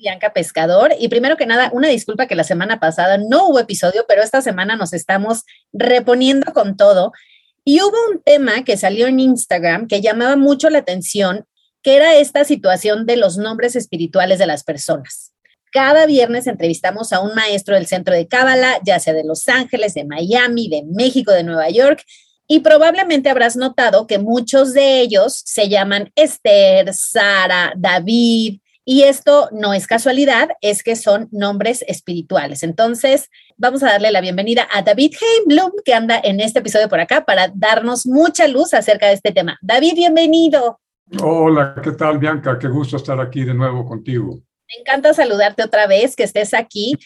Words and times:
Bianca 0.00 0.32
Pescador. 0.32 0.94
Y 0.98 1.08
primero 1.08 1.36
que 1.36 1.46
nada, 1.46 1.70
una 1.72 1.88
disculpa 1.88 2.26
que 2.26 2.34
la 2.34 2.44
semana 2.44 2.80
pasada 2.80 3.18
no 3.18 3.48
hubo 3.48 3.60
episodio, 3.60 4.04
pero 4.08 4.22
esta 4.22 4.40
semana 4.42 4.74
nos 4.74 4.92
estamos 4.92 5.44
reponiendo 5.72 6.52
con 6.52 6.76
todo. 6.76 7.12
Y 7.64 7.82
hubo 7.82 7.96
un 8.10 8.22
tema 8.22 8.64
que 8.64 8.76
salió 8.76 9.06
en 9.06 9.20
Instagram 9.20 9.86
que 9.86 10.00
llamaba 10.00 10.36
mucho 10.36 10.70
la 10.70 10.78
atención, 10.78 11.44
que 11.82 11.96
era 11.96 12.14
esta 12.16 12.44
situación 12.44 13.06
de 13.06 13.16
los 13.16 13.36
nombres 13.36 13.76
espirituales 13.76 14.38
de 14.38 14.46
las 14.46 14.64
personas. 14.64 15.32
Cada 15.70 16.06
viernes 16.06 16.46
entrevistamos 16.46 17.12
a 17.12 17.20
un 17.20 17.34
maestro 17.34 17.76
del 17.76 17.86
centro 17.86 18.14
de 18.14 18.26
Cábala, 18.26 18.80
ya 18.84 18.98
sea 18.98 19.12
de 19.12 19.22
Los 19.22 19.48
Ángeles, 19.48 19.94
de 19.94 20.04
Miami, 20.04 20.68
de 20.68 20.82
México, 20.84 21.30
de 21.30 21.44
Nueva 21.44 21.70
York, 21.70 22.02
y 22.48 22.60
probablemente 22.60 23.30
habrás 23.30 23.54
notado 23.54 24.08
que 24.08 24.18
muchos 24.18 24.72
de 24.72 25.00
ellos 25.00 25.40
se 25.44 25.68
llaman 25.68 26.10
Esther, 26.16 26.92
Sara, 26.92 27.72
David, 27.76 28.58
y 28.84 29.02
esto 29.02 29.48
no 29.52 29.74
es 29.74 29.86
casualidad, 29.86 30.48
es 30.60 30.82
que 30.82 30.96
son 30.96 31.28
nombres 31.30 31.84
espirituales. 31.86 32.62
Entonces, 32.62 33.28
vamos 33.56 33.82
a 33.82 33.86
darle 33.86 34.10
la 34.10 34.20
bienvenida 34.20 34.66
a 34.72 34.82
David 34.82 35.14
Heimblum, 35.20 35.72
que 35.84 35.94
anda 35.94 36.20
en 36.22 36.40
este 36.40 36.60
episodio 36.60 36.88
por 36.88 37.00
acá 37.00 37.24
para 37.24 37.52
darnos 37.54 38.06
mucha 38.06 38.48
luz 38.48 38.74
acerca 38.74 39.08
de 39.08 39.14
este 39.14 39.32
tema. 39.32 39.58
David, 39.60 39.94
bienvenido. 39.94 40.80
Hola, 41.22 41.74
¿qué 41.82 41.92
tal, 41.92 42.18
Bianca? 42.18 42.58
Qué 42.58 42.68
gusto 42.68 42.96
estar 42.96 43.20
aquí 43.20 43.44
de 43.44 43.54
nuevo 43.54 43.84
contigo. 43.84 44.34
Me 44.68 44.80
encanta 44.80 45.12
saludarte 45.12 45.64
otra 45.64 45.86
vez, 45.86 46.14
que 46.14 46.22
estés 46.22 46.54
aquí. 46.54 46.96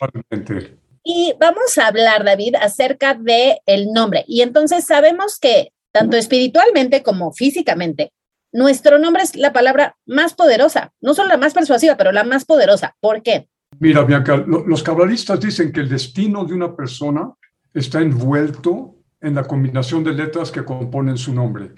Y 1.03 1.35
vamos 1.41 1.77
a 1.79 1.87
hablar, 1.87 2.25
David, 2.25 2.55
acerca 2.57 3.15
de 3.15 3.61
el 3.67 3.93
nombre. 3.93 4.25
Y 4.29 4.43
entonces 4.43 4.87
sabemos 4.87 5.39
que 5.39 5.73
tanto 5.93 6.17
espiritualmente 6.17 7.03
como 7.03 7.33
físicamente 7.33 8.13
nuestro 8.55 8.99
nombre 8.99 9.25
es 9.25 9.37
la 9.37 9.53
palabra 9.53 9.97
más 10.07 10.33
poderosa, 10.35 10.93
no 11.01 11.13
solo 11.13 11.29
la 11.29 11.37
más 11.37 11.53
persuasiva, 11.53 11.97
pero 11.97 12.13
la 12.13 12.23
más 12.23 12.45
poderosa. 12.45 12.97
¿Por 13.01 13.21
qué? 13.21 13.49
Mira, 13.81 14.05
Bianca, 14.05 14.37
los 14.37 14.83
cabalistas 14.85 15.41
dicen 15.41 15.73
que 15.73 15.81
el 15.81 15.89
destino 15.89 16.45
de 16.45 16.55
una 16.55 16.75
persona 16.75 17.33
está 17.75 18.01
envuelto 18.01 18.95
en 19.21 19.35
la 19.35 19.43
combinación 19.43 20.05
de 20.05 20.13
letras 20.13 20.53
que 20.53 20.65
componen 20.65 21.19
su 21.19 21.35
nombre. 21.35 21.75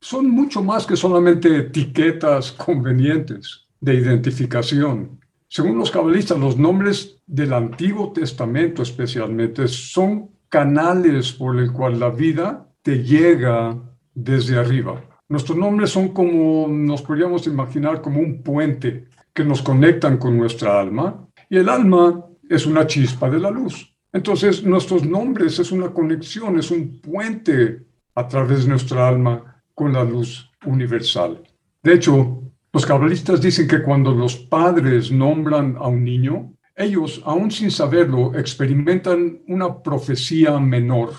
Son 0.00 0.30
mucho 0.30 0.62
más 0.62 0.86
que 0.86 0.96
solamente 0.96 1.54
etiquetas 1.56 2.52
convenientes 2.52 3.66
de 3.80 3.94
identificación. 3.94 5.18
Según 5.48 5.78
los 5.78 5.90
cabalistas, 5.90 6.38
los 6.38 6.56
nombres 6.56 7.16
del 7.26 7.52
Antiguo 7.52 8.12
Testamento 8.12 8.82
especialmente 8.82 9.66
son 9.66 10.30
canales 10.48 11.32
por 11.32 11.58
el 11.58 11.72
cual 11.72 11.98
la 11.98 12.10
vida 12.10 12.68
te 12.82 13.02
llega 13.02 13.76
desde 14.14 14.56
arriba. 14.56 15.02
Nuestros 15.30 15.56
nombres 15.56 15.90
son 15.90 16.08
como, 16.08 16.66
nos 16.68 17.02
podríamos 17.02 17.46
imaginar, 17.46 18.02
como 18.02 18.18
un 18.18 18.42
puente 18.42 19.06
que 19.32 19.44
nos 19.44 19.62
conectan 19.62 20.18
con 20.18 20.36
nuestra 20.36 20.80
alma 20.80 21.24
y 21.48 21.56
el 21.56 21.68
alma 21.68 22.26
es 22.48 22.66
una 22.66 22.84
chispa 22.84 23.30
de 23.30 23.38
la 23.38 23.48
luz. 23.48 23.94
Entonces, 24.12 24.64
nuestros 24.64 25.04
nombres 25.04 25.56
es 25.60 25.70
una 25.70 25.90
conexión, 25.90 26.58
es 26.58 26.72
un 26.72 27.00
puente 27.00 27.84
a 28.16 28.26
través 28.26 28.64
de 28.64 28.70
nuestra 28.70 29.06
alma 29.06 29.62
con 29.72 29.92
la 29.92 30.02
luz 30.02 30.50
universal. 30.66 31.40
De 31.80 31.94
hecho, 31.94 32.42
los 32.72 32.84
cabalistas 32.84 33.40
dicen 33.40 33.68
que 33.68 33.84
cuando 33.84 34.12
los 34.12 34.34
padres 34.34 35.12
nombran 35.12 35.76
a 35.78 35.86
un 35.86 36.02
niño, 36.02 36.54
ellos, 36.74 37.22
aún 37.24 37.52
sin 37.52 37.70
saberlo, 37.70 38.34
experimentan 38.34 39.42
una 39.46 39.80
profecía 39.80 40.58
menor, 40.58 41.12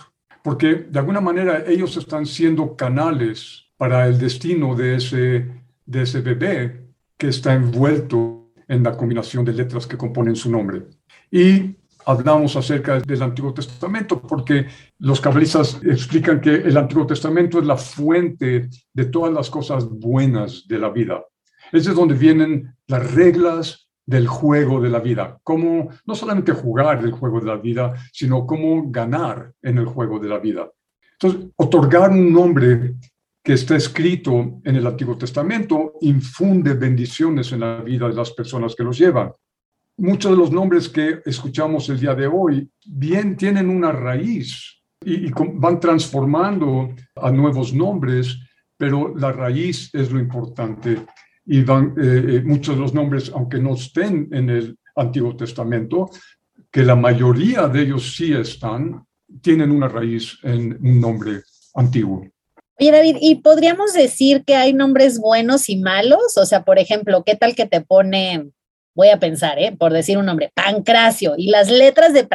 porque 0.44 0.76
de 0.90 1.00
alguna 1.00 1.22
manera 1.22 1.64
ellos 1.66 1.96
están 1.96 2.26
siendo 2.26 2.76
canales 2.76 3.71
para 3.82 4.06
el 4.08 4.20
destino 4.20 4.76
de 4.76 4.98
ese, 4.98 5.50
de 5.88 6.04
ese 6.04 6.22
bebé 6.22 6.86
que 7.18 7.30
está 7.30 7.56
envuelto 7.56 8.52
en 8.68 8.84
la 8.84 8.96
combinación 8.96 9.44
de 9.44 9.54
letras 9.54 9.88
que 9.88 9.98
componen 9.98 10.36
su 10.36 10.52
nombre. 10.52 10.84
Y 11.32 11.78
hablamos 12.06 12.56
acerca 12.56 13.00
del 13.00 13.24
Antiguo 13.24 13.56
Testamento 13.56 14.22
porque 14.22 14.68
los 15.00 15.20
cabalistas 15.20 15.82
explican 15.84 16.40
que 16.40 16.58
el 16.58 16.78
Antiguo 16.78 17.08
Testamento 17.08 17.58
es 17.58 17.66
la 17.66 17.76
fuente 17.76 18.70
de 18.94 19.06
todas 19.06 19.34
las 19.34 19.50
cosas 19.50 19.90
buenas 19.90 20.68
de 20.68 20.78
la 20.78 20.92
vida. 20.92 21.26
Es 21.72 21.86
de 21.86 21.96
donde 21.96 22.14
vienen 22.14 22.76
las 22.86 23.12
reglas 23.16 23.90
del 24.06 24.28
juego 24.28 24.80
de 24.80 24.90
la 24.92 25.00
vida, 25.00 25.40
cómo 25.44 25.90
no 26.06 26.14
solamente 26.14 26.52
jugar 26.52 27.04
el 27.04 27.14
juego 27.14 27.40
de 27.40 27.48
la 27.48 27.58
vida, 27.58 27.96
sino 28.14 28.46
cómo 28.46 28.92
ganar 28.92 29.54
en 29.64 29.80
el 29.80 29.88
juego 29.88 30.20
de 30.20 30.30
la 30.30 30.38
vida. 30.38 30.70
Entonces, 31.14 31.50
otorgar 31.56 32.12
un 32.12 32.32
nombre 32.32 32.94
que 33.44 33.54
está 33.54 33.76
escrito 33.76 34.62
en 34.64 34.76
el 34.76 34.86
Antiguo 34.86 35.18
Testamento 35.18 35.94
infunde 36.02 36.74
bendiciones 36.76 37.52
en 37.52 37.62
la 37.62 37.82
vida 37.82 38.08
de 38.08 38.14
las 38.14 38.32
personas 38.32 38.76
que 38.76 38.84
los 38.84 38.98
llevan. 38.98 39.32
Muchos 39.98 40.32
de 40.32 40.38
los 40.38 40.52
nombres 40.52 40.90
que 40.90 41.22
escuchamos 41.26 41.90
el 41.90 42.00
día 42.00 42.16
de 42.16 42.28
hoy 42.28 42.70
bien 42.86 43.36
tienen 43.36 43.70
una 43.70 43.92
raíz 43.92 44.82
y, 45.04 45.32
van 45.32 45.80
transformando 45.80 46.94
a 47.16 47.32
nuevos 47.32 47.74
nombres, 47.74 48.40
pero 48.78 49.14
la 49.16 49.32
raíz 49.32 49.90
es 49.94 50.12
lo 50.12 50.20
importante. 50.20 51.06
Y 51.46 51.64
van, 51.64 51.96
eh, 51.98 52.26
eh, 52.28 52.42
muchos 52.46 52.76
de 52.76 52.82
los 52.82 52.94
nombres, 52.94 53.32
aunque 53.34 53.60
no 53.60 53.74
estén 53.74 54.30
en 54.32 54.50
el 54.50 54.78
Antiguo 54.96 55.36
Testamento, 55.36 56.10
que 56.72 56.84
la 56.84 56.96
mayoría 56.96 57.68
de 57.68 57.82
ellos 57.82 58.16
sí 58.16 58.34
están, 58.34 59.04
tienen 59.42 59.72
una 59.72 59.88
raíz 59.88 60.38
en 60.44 60.78
un 60.82 61.02
nombre 61.02 61.42
antiguo. 61.74 62.28
David, 62.90 63.18
¿y 63.22 63.36
podríamos 63.36 63.94
decir 63.94 64.44
que 64.44 64.56
hay 64.56 64.74
nombres 64.74 65.20
buenos 65.20 65.70
y 65.70 65.78
malos? 65.78 66.36
O 66.38 66.48
sea, 66.48 66.64
por 66.64 66.80
ejemplo, 66.80 67.24
¿qué 67.24 67.36
tal 67.36 67.54
que 67.54 67.68
te 67.68 67.82
pone, 67.82 68.50
voy 68.96 69.10
a 69.10 69.20
pensar, 69.20 69.60
¿eh? 69.60 69.76
por 69.78 69.94
decir 69.94 70.18
un 70.18 70.26
nombre, 70.26 70.52
Pancracio, 70.56 71.36
y 71.38 71.52
las 71.52 71.70
letras 71.70 72.14
de 72.14 72.28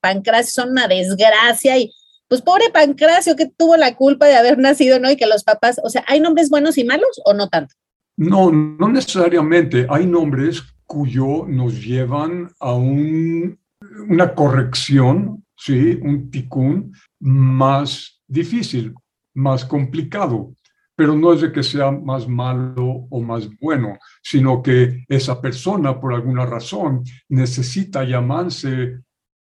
Pancracio 0.00 0.50
son 0.62 0.70
una 0.70 0.88
desgracia 0.88 1.76
y 1.76 1.92
pues 2.26 2.40
pobre 2.40 2.70
Pancracio 2.72 3.36
que 3.36 3.44
tuvo 3.46 3.76
la 3.76 3.94
culpa 3.94 4.24
de 4.24 4.36
haber 4.36 4.56
nacido, 4.56 4.98
¿no? 4.98 5.10
Y 5.10 5.16
que 5.16 5.26
los 5.26 5.44
papás, 5.44 5.78
o 5.84 5.90
sea, 5.90 6.02
¿hay 6.08 6.20
nombres 6.20 6.48
buenos 6.48 6.78
y 6.78 6.84
malos 6.84 7.20
o 7.26 7.34
no 7.34 7.50
tanto? 7.50 7.74
No, 8.16 8.50
no 8.50 8.88
necesariamente. 8.88 9.86
Hay 9.90 10.06
nombres 10.06 10.62
cuyo 10.86 11.44
nos 11.46 11.84
llevan 11.84 12.50
a 12.58 12.72
un, 12.72 13.60
una 14.08 14.34
corrección, 14.34 15.44
¿sí? 15.58 15.98
Un 16.00 16.30
ticún 16.30 16.94
más 17.20 18.22
difícil 18.26 18.94
más 19.34 19.64
complicado, 19.64 20.54
pero 20.94 21.14
no 21.14 21.32
es 21.32 21.40
de 21.40 21.52
que 21.52 21.62
sea 21.62 21.90
más 21.90 22.28
malo 22.28 23.06
o 23.10 23.20
más 23.20 23.48
bueno, 23.60 23.98
sino 24.22 24.62
que 24.62 25.04
esa 25.08 25.40
persona 25.40 25.98
por 25.98 26.14
alguna 26.14 26.46
razón 26.46 27.02
necesita 27.28 28.04
llamarse 28.04 29.00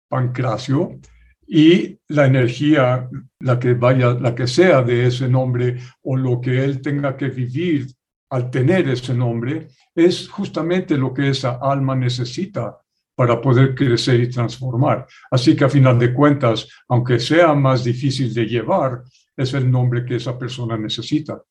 Pancracio 0.07 0.99
y 1.47 1.99
la 2.07 2.25
energía, 2.25 3.09
la 3.39 3.59
que 3.59 3.73
vaya, 3.73 4.13
la 4.13 4.33
que 4.33 4.47
sea 4.47 4.81
de 4.81 5.07
ese 5.07 5.27
nombre 5.27 5.79
o 6.03 6.15
lo 6.15 6.39
que 6.39 6.63
él 6.63 6.81
tenga 6.81 7.17
que 7.17 7.29
vivir 7.29 7.87
al 8.29 8.49
tener 8.49 8.87
ese 8.89 9.13
nombre, 9.13 9.67
es 9.93 10.27
justamente 10.27 10.97
lo 10.97 11.13
que 11.13 11.29
esa 11.29 11.59
alma 11.61 11.95
necesita 11.95 12.77
para 13.15 13.39
poder 13.39 13.75
crecer 13.75 14.19
y 14.21 14.29
transformar. 14.29 15.05
Así 15.29 15.55
que 15.55 15.65
a 15.65 15.69
final 15.69 15.99
de 15.99 16.13
cuentas, 16.13 16.67
aunque 16.87 17.19
sea 17.19 17.53
más 17.53 17.83
difícil 17.83 18.33
de 18.33 18.45
llevar, 18.45 19.03
es 19.35 19.53
el 19.53 19.69
nombre 19.69 20.05
que 20.05 20.15
esa 20.15 20.37
persona 20.37 20.77
necesita. 20.77 21.41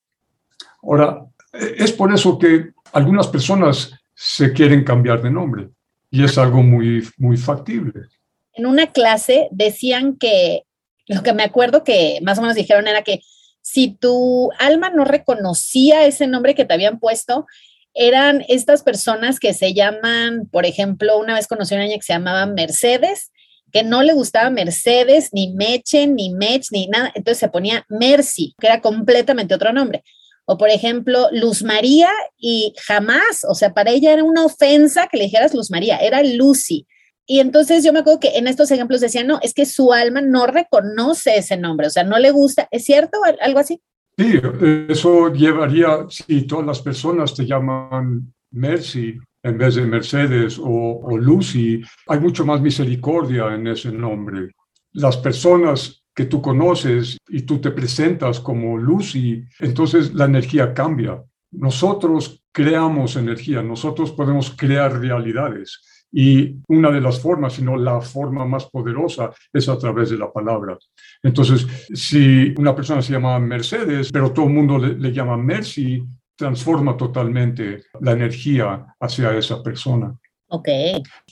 Ahora, 0.82 1.24
es 1.52 1.92
por 1.92 2.12
eso 2.12 2.38
que 2.38 2.72
algunas 2.92 3.28
personas 3.28 3.92
se 4.14 4.52
quieren 4.52 4.84
cambiar 4.84 5.22
de 5.22 5.30
nombre 5.30 5.70
y 6.10 6.24
es 6.24 6.38
algo 6.38 6.62
muy, 6.62 7.08
muy 7.16 7.36
factible. 7.36 8.08
En 8.52 8.66
una 8.66 8.92
clase 8.92 9.48
decían 9.50 10.16
que, 10.16 10.62
lo 11.06 11.22
que 11.22 11.32
me 11.32 11.42
acuerdo 11.42 11.84
que 11.84 12.20
más 12.22 12.38
o 12.38 12.42
menos 12.42 12.56
dijeron 12.56 12.86
era 12.86 13.02
que 13.02 13.20
si 13.62 13.94
tu 13.94 14.50
alma 14.58 14.90
no 14.90 15.04
reconocía 15.04 16.04
ese 16.06 16.26
nombre 16.26 16.54
que 16.54 16.64
te 16.64 16.74
habían 16.74 16.98
puesto, 16.98 17.46
eran 17.94 18.44
estas 18.48 18.82
personas 18.82 19.38
que 19.38 19.54
se 19.54 19.74
llaman, 19.74 20.48
por 20.50 20.66
ejemplo, 20.66 21.18
una 21.18 21.34
vez 21.34 21.46
conocí 21.46 21.74
a 21.74 21.78
una 21.78 21.84
niña 21.84 21.96
que 21.96 22.02
se 22.02 22.12
llamaba 22.12 22.46
Mercedes 22.46 23.31
que 23.72 23.82
no 23.82 24.02
le 24.02 24.12
gustaba 24.12 24.50
Mercedes, 24.50 25.30
ni 25.32 25.52
Mechen, 25.52 26.14
ni 26.14 26.34
Mech, 26.34 26.66
ni 26.70 26.86
nada. 26.86 27.10
Entonces 27.14 27.38
se 27.38 27.48
ponía 27.48 27.84
Mercy, 27.88 28.54
que 28.60 28.66
era 28.66 28.80
completamente 28.80 29.54
otro 29.54 29.72
nombre. 29.72 30.04
O 30.44 30.58
por 30.58 30.68
ejemplo, 30.68 31.28
Luz 31.32 31.62
María 31.62 32.10
y 32.36 32.74
jamás, 32.86 33.44
o 33.48 33.54
sea, 33.54 33.72
para 33.72 33.90
ella 33.90 34.12
era 34.12 34.24
una 34.24 34.44
ofensa 34.44 35.06
que 35.06 35.16
le 35.16 35.24
dijeras 35.24 35.54
Luz 35.54 35.70
María, 35.70 35.96
era 35.98 36.22
Lucy. 36.22 36.86
Y 37.26 37.40
entonces 37.40 37.84
yo 37.84 37.92
me 37.92 38.00
acuerdo 38.00 38.20
que 38.20 38.36
en 38.36 38.48
estos 38.48 38.70
ejemplos 38.70 39.00
decían, 39.00 39.26
no, 39.26 39.38
es 39.42 39.54
que 39.54 39.64
su 39.64 39.92
alma 39.92 40.20
no 40.20 40.46
reconoce 40.46 41.38
ese 41.38 41.56
nombre, 41.56 41.86
o 41.86 41.90
sea, 41.90 42.04
no 42.04 42.18
le 42.18 42.32
gusta. 42.32 42.68
¿Es 42.70 42.84
cierto? 42.84 43.18
¿Algo 43.40 43.60
así? 43.60 43.80
Sí, 44.18 44.40
eso 44.88 45.32
llevaría, 45.32 46.06
si 46.10 46.42
todas 46.42 46.66
las 46.66 46.80
personas 46.80 47.34
te 47.34 47.46
llaman 47.46 48.34
Mercy 48.50 49.16
en 49.42 49.58
vez 49.58 49.74
de 49.74 49.86
Mercedes 49.86 50.60
o, 50.62 51.16
Lucy, 51.18 51.82
hay 52.06 52.20
mucho 52.20 52.44
más 52.44 52.60
misericordia 52.60 53.54
en 53.54 53.66
ese 53.66 53.90
nombre. 53.92 54.52
Las 54.92 55.16
personas 55.16 56.04
que 56.14 56.26
tú 56.26 56.40
conoces 56.42 57.16
y 57.28 57.42
tú 57.42 57.58
te 57.58 57.70
presentas 57.70 58.40
como 58.40 58.76
Lucy, 58.76 59.44
entonces 59.58 60.14
la 60.14 60.26
energía 60.26 60.74
cambia. 60.74 61.22
Nosotros 61.50 62.44
creamos 62.52 63.16
energía, 63.16 63.62
nosotros 63.62 64.12
podemos 64.12 64.50
crear 64.56 65.00
realidades. 65.00 65.80
Y 66.14 66.56
una 66.68 66.90
de 66.90 67.00
las 67.00 67.20
formas, 67.20 67.54
sino 67.54 67.76
la 67.76 68.02
forma 68.02 68.44
más 68.44 68.66
poderosa, 68.66 69.30
es 69.50 69.68
a 69.70 69.78
través 69.78 70.10
de 70.10 70.18
la 70.18 70.30
palabra. 70.30 70.76
Entonces, 71.22 71.66
si 71.94 72.52
una 72.58 72.76
persona 72.76 73.00
se 73.00 73.14
llama 73.14 73.38
Mercedes, 73.38 74.10
pero 74.12 74.30
todo 74.30 74.46
el 74.46 74.52
mundo 74.52 74.78
le, 74.78 75.12
llama 75.12 75.38
Mercy, 75.38 76.04
transforma 76.42 76.96
totalmente 76.96 77.84
la 78.00 78.12
energía 78.12 78.84
hacia 78.98 79.36
esa 79.36 79.62
persona. 79.62 80.12
Ok. 80.48 80.68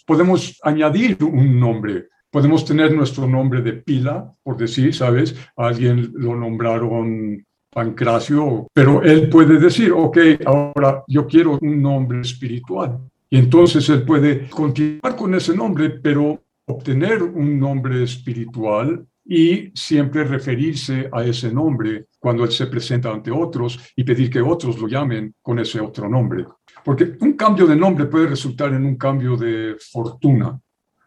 Podemos 0.07 0.57
añadir 0.63 1.19
un 1.25 1.59
nombre. 1.59 2.07
Podemos 2.31 2.65
tener 2.65 2.95
nuestro 2.95 3.27
nombre 3.27 3.61
de 3.61 3.73
pila, 3.73 4.33
por 4.45 4.57
decir, 4.57 4.95
¿sabes? 4.95 5.35
alguien 5.57 6.13
lo 6.15 6.37
nombraron 6.37 7.45
Pancracio, 7.73 8.69
pero 8.73 9.03
él 9.03 9.29
puede 9.29 9.59
decir, 9.59 9.93
ok, 9.93 10.19
ahora 10.47 11.03
yo 11.09 11.27
quiero 11.27 11.59
un 11.61 11.83
nombre 11.83 12.21
espiritual. 12.21 13.01
Y 13.29 13.39
entonces 13.39 13.89
él 13.89 14.05
puede 14.05 14.49
continuar 14.49 15.17
con 15.17 15.35
ese 15.35 15.57
nombre, 15.57 15.91
pero 15.91 16.41
obtener 16.67 17.23
un 17.23 17.59
nombre 17.59 18.05
espiritual 18.05 19.05
y 19.31 19.71
siempre 19.77 20.25
referirse 20.25 21.09
a 21.13 21.23
ese 21.23 21.53
nombre 21.53 22.07
cuando 22.19 22.43
él 22.43 22.51
se 22.51 22.67
presenta 22.67 23.13
ante 23.13 23.31
otros 23.31 23.79
y 23.95 24.03
pedir 24.03 24.29
que 24.29 24.41
otros 24.41 24.77
lo 24.81 24.89
llamen 24.89 25.37
con 25.41 25.61
ese 25.61 25.79
otro 25.81 26.09
nombre. 26.09 26.47
Porque 26.85 27.13
un 27.21 27.35
cambio 27.35 27.65
de 27.69 27.77
nombre 27.77 28.07
puede 28.07 28.27
resultar 28.27 28.75
en 28.75 28.85
un 28.85 28.97
cambio 28.97 29.37
de 29.37 29.77
fortuna. 29.93 30.59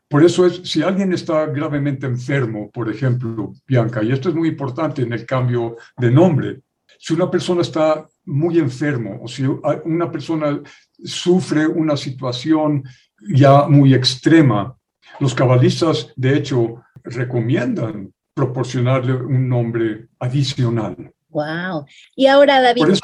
Por 0.07 0.23
eso 0.23 0.45
es, 0.45 0.61
si 0.63 0.81
alguien 0.81 1.11
está 1.11 1.47
gravemente 1.47 2.07
enfermo, 2.07 2.71
por 2.71 2.89
ejemplo, 2.89 3.51
Bianca, 3.67 4.01
y 4.01 4.13
esto 4.13 4.29
es 4.29 4.35
muy 4.35 4.47
importante 4.47 5.01
en 5.01 5.11
el 5.11 5.25
cambio 5.25 5.75
de 5.97 6.09
nombre, 6.09 6.61
si 6.97 7.13
una 7.13 7.29
persona 7.29 7.61
está 7.61 8.07
muy 8.23 8.57
enfermo 8.57 9.19
o 9.21 9.27
si 9.27 9.43
una 9.83 10.09
persona 10.09 10.61
sufre 11.03 11.67
una 11.67 11.97
situación 11.97 12.85
ya 13.35 13.67
muy 13.67 13.93
extrema, 13.93 14.77
los 15.19 15.35
cabalistas, 15.35 16.13
de 16.15 16.37
hecho, 16.37 16.83
recomiendan 17.03 18.11
proporcionarle 18.33 19.13
un 19.13 19.47
nombre 19.47 20.07
adicional. 20.19 21.13
Wow. 21.29 21.85
Y 22.15 22.27
ahora, 22.27 22.61
David. 22.61 22.81
Por 22.81 22.91
eso 22.91 23.01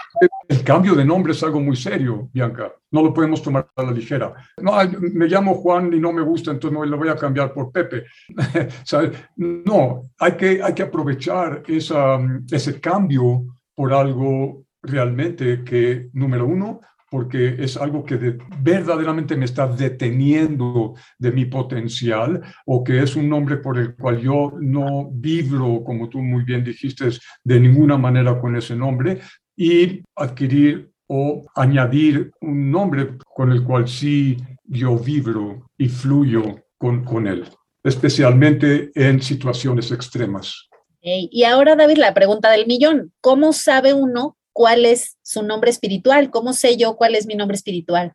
el 0.48 0.63
cambio 0.63 0.94
de 0.94 1.04
nombre 1.04 1.34
es 1.34 1.44
algo 1.44 1.60
muy 1.60 1.75
serio, 1.75 2.30
Bianca. 2.31 2.72
No 2.92 3.01
lo 3.01 3.13
podemos 3.13 3.42
tomar 3.42 3.69
a 3.75 3.84
la 3.84 3.92
ligera. 3.92 4.34
No, 4.57 4.74
me 5.00 5.28
llamo 5.28 5.56
Juan 5.56 5.92
y 5.94 6.00
no 6.00 6.13
me 6.13 6.22
gusta, 6.22 6.51
entonces 6.51 6.80
me 6.80 6.86
lo 6.86 6.98
voy 6.98 7.10
a 7.10 7.16
cambiar 7.16 7.54
por 7.54 7.72
Pepe. 7.72 8.06
no, 9.38 10.10
hay 10.19 10.31
que, 10.34 10.62
hay 10.62 10.74
que 10.74 10.84
aprovechar 10.84 11.63
esa, 11.68 12.19
ese 12.52 12.80
cambio 12.80 13.45
por 13.74 13.94
algo 13.94 14.63
realmente 14.81 15.63
que, 15.63 16.10
número 16.13 16.45
uno, 16.45 16.81
porque 17.09 17.56
es 17.59 17.77
algo 17.77 18.03
que 18.03 18.38
verdaderamente 18.61 19.35
me 19.35 19.45
está 19.45 19.67
deteniendo 19.67 20.95
de 21.17 21.31
mi 21.31 21.45
potencial 21.45 22.41
o 22.65 22.83
que 22.83 23.01
es 23.01 23.15
un 23.15 23.29
nombre 23.29 23.57
por 23.57 23.77
el 23.77 23.95
cual 23.95 24.19
yo 24.19 24.53
no 24.59 25.09
vibro, 25.11 25.83
como 25.83 26.09
tú 26.09 26.19
muy 26.19 26.44
bien 26.44 26.63
dijiste, 26.63 27.09
de 27.44 27.59
ninguna 27.59 27.97
manera 27.97 28.39
con 28.39 28.56
ese 28.56 28.75
nombre 28.75 29.19
y 29.56 30.01
adquirir 30.15 30.91
o 31.07 31.45
añadir 31.56 32.31
un 32.41 32.71
nombre 32.71 33.17
con 33.35 33.51
el 33.51 33.63
cual 33.63 33.88
sí 33.88 34.38
yo 34.63 34.97
vibro 34.97 35.67
y 35.77 35.89
fluyo 35.89 36.44
con, 36.77 37.03
con 37.03 37.27
él, 37.27 37.45
especialmente 37.83 38.91
en 38.94 39.21
situaciones 39.21 39.91
extremas. 39.91 40.69
Y 41.01 41.44
ahora, 41.45 41.75
David, 41.75 41.97
la 41.97 42.13
pregunta 42.13 42.51
del 42.51 42.67
millón. 42.67 43.13
¿Cómo 43.21 43.53
sabe 43.53 43.94
uno 43.94 44.38
cuál 44.59 44.83
es 44.83 45.17
su 45.21 45.41
nombre 45.41 45.71
espiritual? 45.71 46.29
¿Cómo 46.29 46.51
sé 46.51 46.75
yo 46.75 46.97
cuál 46.97 47.15
es 47.15 47.25
mi 47.25 47.33
nombre 47.33 47.56
espiritual? 47.56 48.11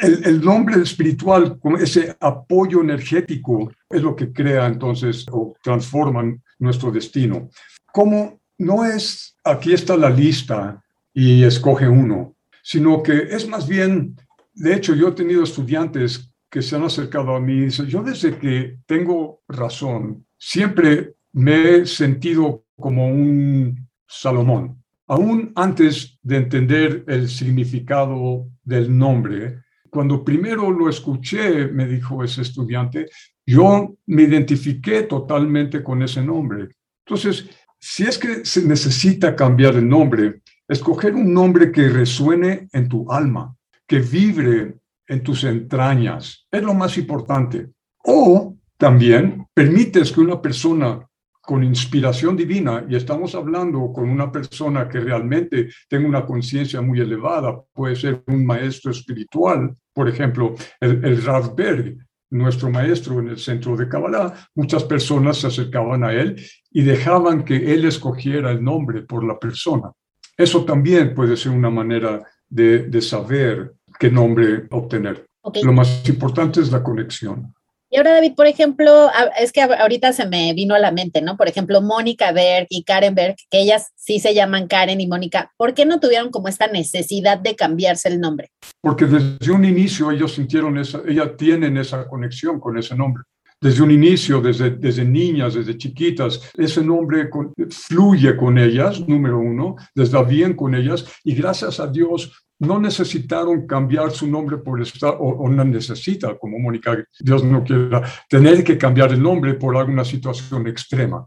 El, 0.00 0.40
nombre 0.40 0.80
espiritual, 0.80 1.60
ese 1.78 2.16
apoyo 2.20 2.80
energético, 2.80 3.70
es 3.90 4.00
lo 4.00 4.16
que 4.16 4.32
crea 4.32 4.66
entonces 4.66 5.26
o 5.30 5.54
transforma 5.62 6.24
nuestro 6.58 6.90
destino. 6.90 7.50
Como 7.92 8.40
no 8.56 8.82
es, 8.82 9.36
aquí 9.44 9.74
está 9.74 9.94
la 9.98 10.08
lista 10.08 10.82
y 11.12 11.44
escoge 11.44 11.86
uno, 11.86 12.34
sino 12.62 13.02
que 13.02 13.28
es 13.30 13.46
más 13.46 13.68
bien, 13.68 14.16
de 14.54 14.74
hecho, 14.74 14.94
yo 14.94 15.08
he 15.08 15.12
tenido 15.12 15.42
estudiantes 15.42 16.30
que 16.48 16.62
se 16.62 16.76
han 16.76 16.84
acercado 16.84 17.36
a 17.36 17.40
mí 17.40 17.52
y 17.52 17.64
dicen, 17.66 17.84
yo 17.88 18.02
desde 18.02 18.38
que 18.38 18.78
tengo 18.86 19.42
razón, 19.46 20.24
siempre 20.38 21.16
me 21.30 21.74
he 21.74 21.86
sentido 21.86 22.64
como 22.74 23.06
un 23.06 23.86
Salomón. 24.06 24.77
Aún 25.08 25.52
antes 25.54 26.18
de 26.22 26.36
entender 26.36 27.04
el 27.08 27.28
significado 27.28 28.46
del 28.62 28.96
nombre, 28.96 29.62
cuando 29.90 30.22
primero 30.22 30.70
lo 30.70 30.88
escuché, 30.88 31.66
me 31.68 31.86
dijo 31.86 32.22
ese 32.22 32.42
estudiante, 32.42 33.06
yo 33.46 33.96
me 34.06 34.24
identifiqué 34.24 35.04
totalmente 35.04 35.82
con 35.82 36.02
ese 36.02 36.22
nombre. 36.22 36.68
Entonces, 37.06 37.48
si 37.80 38.02
es 38.04 38.18
que 38.18 38.44
se 38.44 38.62
necesita 38.66 39.34
cambiar 39.34 39.76
el 39.76 39.88
nombre, 39.88 40.42
escoger 40.68 41.14
un 41.14 41.32
nombre 41.32 41.72
que 41.72 41.88
resuene 41.88 42.68
en 42.72 42.86
tu 42.86 43.10
alma, 43.10 43.56
que 43.86 44.00
vibre 44.00 44.74
en 45.06 45.22
tus 45.22 45.44
entrañas, 45.44 46.46
es 46.50 46.62
lo 46.62 46.74
más 46.74 46.98
importante. 46.98 47.70
O 48.04 48.54
también 48.76 49.46
permites 49.54 50.12
que 50.12 50.20
una 50.20 50.42
persona 50.42 51.07
con 51.48 51.64
inspiración 51.64 52.36
divina, 52.36 52.84
y 52.90 52.94
estamos 52.94 53.34
hablando 53.34 53.90
con 53.90 54.10
una 54.10 54.30
persona 54.30 54.86
que 54.86 55.00
realmente 55.00 55.70
tenga 55.88 56.06
una 56.06 56.26
conciencia 56.26 56.82
muy 56.82 57.00
elevada, 57.00 57.58
puede 57.72 57.96
ser 57.96 58.22
un 58.26 58.44
maestro 58.44 58.90
espiritual, 58.90 59.74
por 59.94 60.10
ejemplo, 60.10 60.54
el, 60.78 61.02
el 61.02 61.24
Rav 61.24 61.56
Berg, 61.56 61.96
nuestro 62.28 62.68
maestro 62.68 63.18
en 63.20 63.28
el 63.28 63.38
centro 63.38 63.78
de 63.78 63.88
Kabbalah, 63.88 64.34
muchas 64.54 64.84
personas 64.84 65.38
se 65.38 65.46
acercaban 65.46 66.04
a 66.04 66.12
él 66.12 66.36
y 66.70 66.82
dejaban 66.82 67.42
que 67.46 67.72
él 67.72 67.86
escogiera 67.86 68.50
el 68.50 68.62
nombre 68.62 69.04
por 69.04 69.24
la 69.24 69.38
persona. 69.38 69.90
Eso 70.36 70.66
también 70.66 71.14
puede 71.14 71.34
ser 71.34 71.52
una 71.52 71.70
manera 71.70 72.22
de, 72.46 72.80
de 72.80 73.00
saber 73.00 73.72
qué 73.98 74.10
nombre 74.10 74.66
obtener. 74.70 75.26
Lo 75.64 75.72
más 75.72 76.06
importante 76.06 76.60
es 76.60 76.70
la 76.70 76.82
conexión. 76.82 77.54
Y 77.90 77.96
ahora, 77.96 78.12
David, 78.12 78.34
por 78.36 78.46
ejemplo, 78.46 79.08
es 79.40 79.50
que 79.50 79.62
ahorita 79.62 80.12
se 80.12 80.26
me 80.26 80.52
vino 80.52 80.74
a 80.74 80.78
la 80.78 80.92
mente, 80.92 81.22
¿no? 81.22 81.36
Por 81.36 81.48
ejemplo, 81.48 81.80
Mónica 81.80 82.32
Berg 82.32 82.66
y 82.68 82.84
Karen 82.84 83.14
Berg, 83.14 83.36
que 83.50 83.60
ellas 83.60 83.92
sí 83.96 84.20
se 84.20 84.34
llaman 84.34 84.68
Karen 84.68 85.00
y 85.00 85.06
Mónica, 85.06 85.52
¿por 85.56 85.72
qué 85.72 85.86
no 85.86 85.98
tuvieron 85.98 86.30
como 86.30 86.48
esta 86.48 86.66
necesidad 86.66 87.38
de 87.38 87.56
cambiarse 87.56 88.08
el 88.08 88.20
nombre? 88.20 88.50
Porque 88.82 89.06
desde 89.06 89.52
un 89.52 89.64
inicio 89.64 90.10
ellos 90.10 90.34
sintieron 90.34 90.76
esa, 90.76 91.00
ellas 91.06 91.30
tienen 91.38 91.78
esa 91.78 92.06
conexión 92.06 92.60
con 92.60 92.76
ese 92.76 92.94
nombre. 92.94 93.24
Desde 93.60 93.82
un 93.82 93.90
inicio, 93.90 94.40
desde, 94.40 94.70
desde 94.70 95.04
niñas, 95.04 95.54
desde 95.54 95.76
chiquitas, 95.76 96.40
ese 96.56 96.84
nombre 96.84 97.28
fluye 97.70 98.36
con 98.36 98.56
ellas, 98.56 99.00
número 99.00 99.40
uno, 99.40 99.74
les 99.94 100.12
da 100.12 100.22
bien 100.22 100.54
con 100.54 100.74
ellas 100.76 101.04
y 101.24 101.34
gracias 101.34 101.80
a 101.80 101.88
Dios 101.88 102.30
no 102.60 102.80
necesitaron 102.80 103.66
cambiar 103.66 104.10
su 104.10 104.26
nombre 104.26 104.58
por 104.58 104.80
estar, 104.82 105.16
o, 105.18 105.48
no 105.48 105.64
necesita, 105.64 106.36
como 106.36 106.58
Mónica, 106.58 107.04
Dios 107.20 107.44
no 107.44 107.62
quiera, 107.62 108.02
tener 108.28 108.64
que 108.64 108.76
cambiar 108.76 109.12
el 109.12 109.22
nombre 109.22 109.54
por 109.54 109.76
alguna 109.76 110.04
situación 110.04 110.66
extrema. 110.66 111.26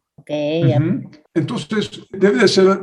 Entonces, 1.34 2.02
debe 2.12 2.40
de 2.40 2.48
ser 2.48 2.80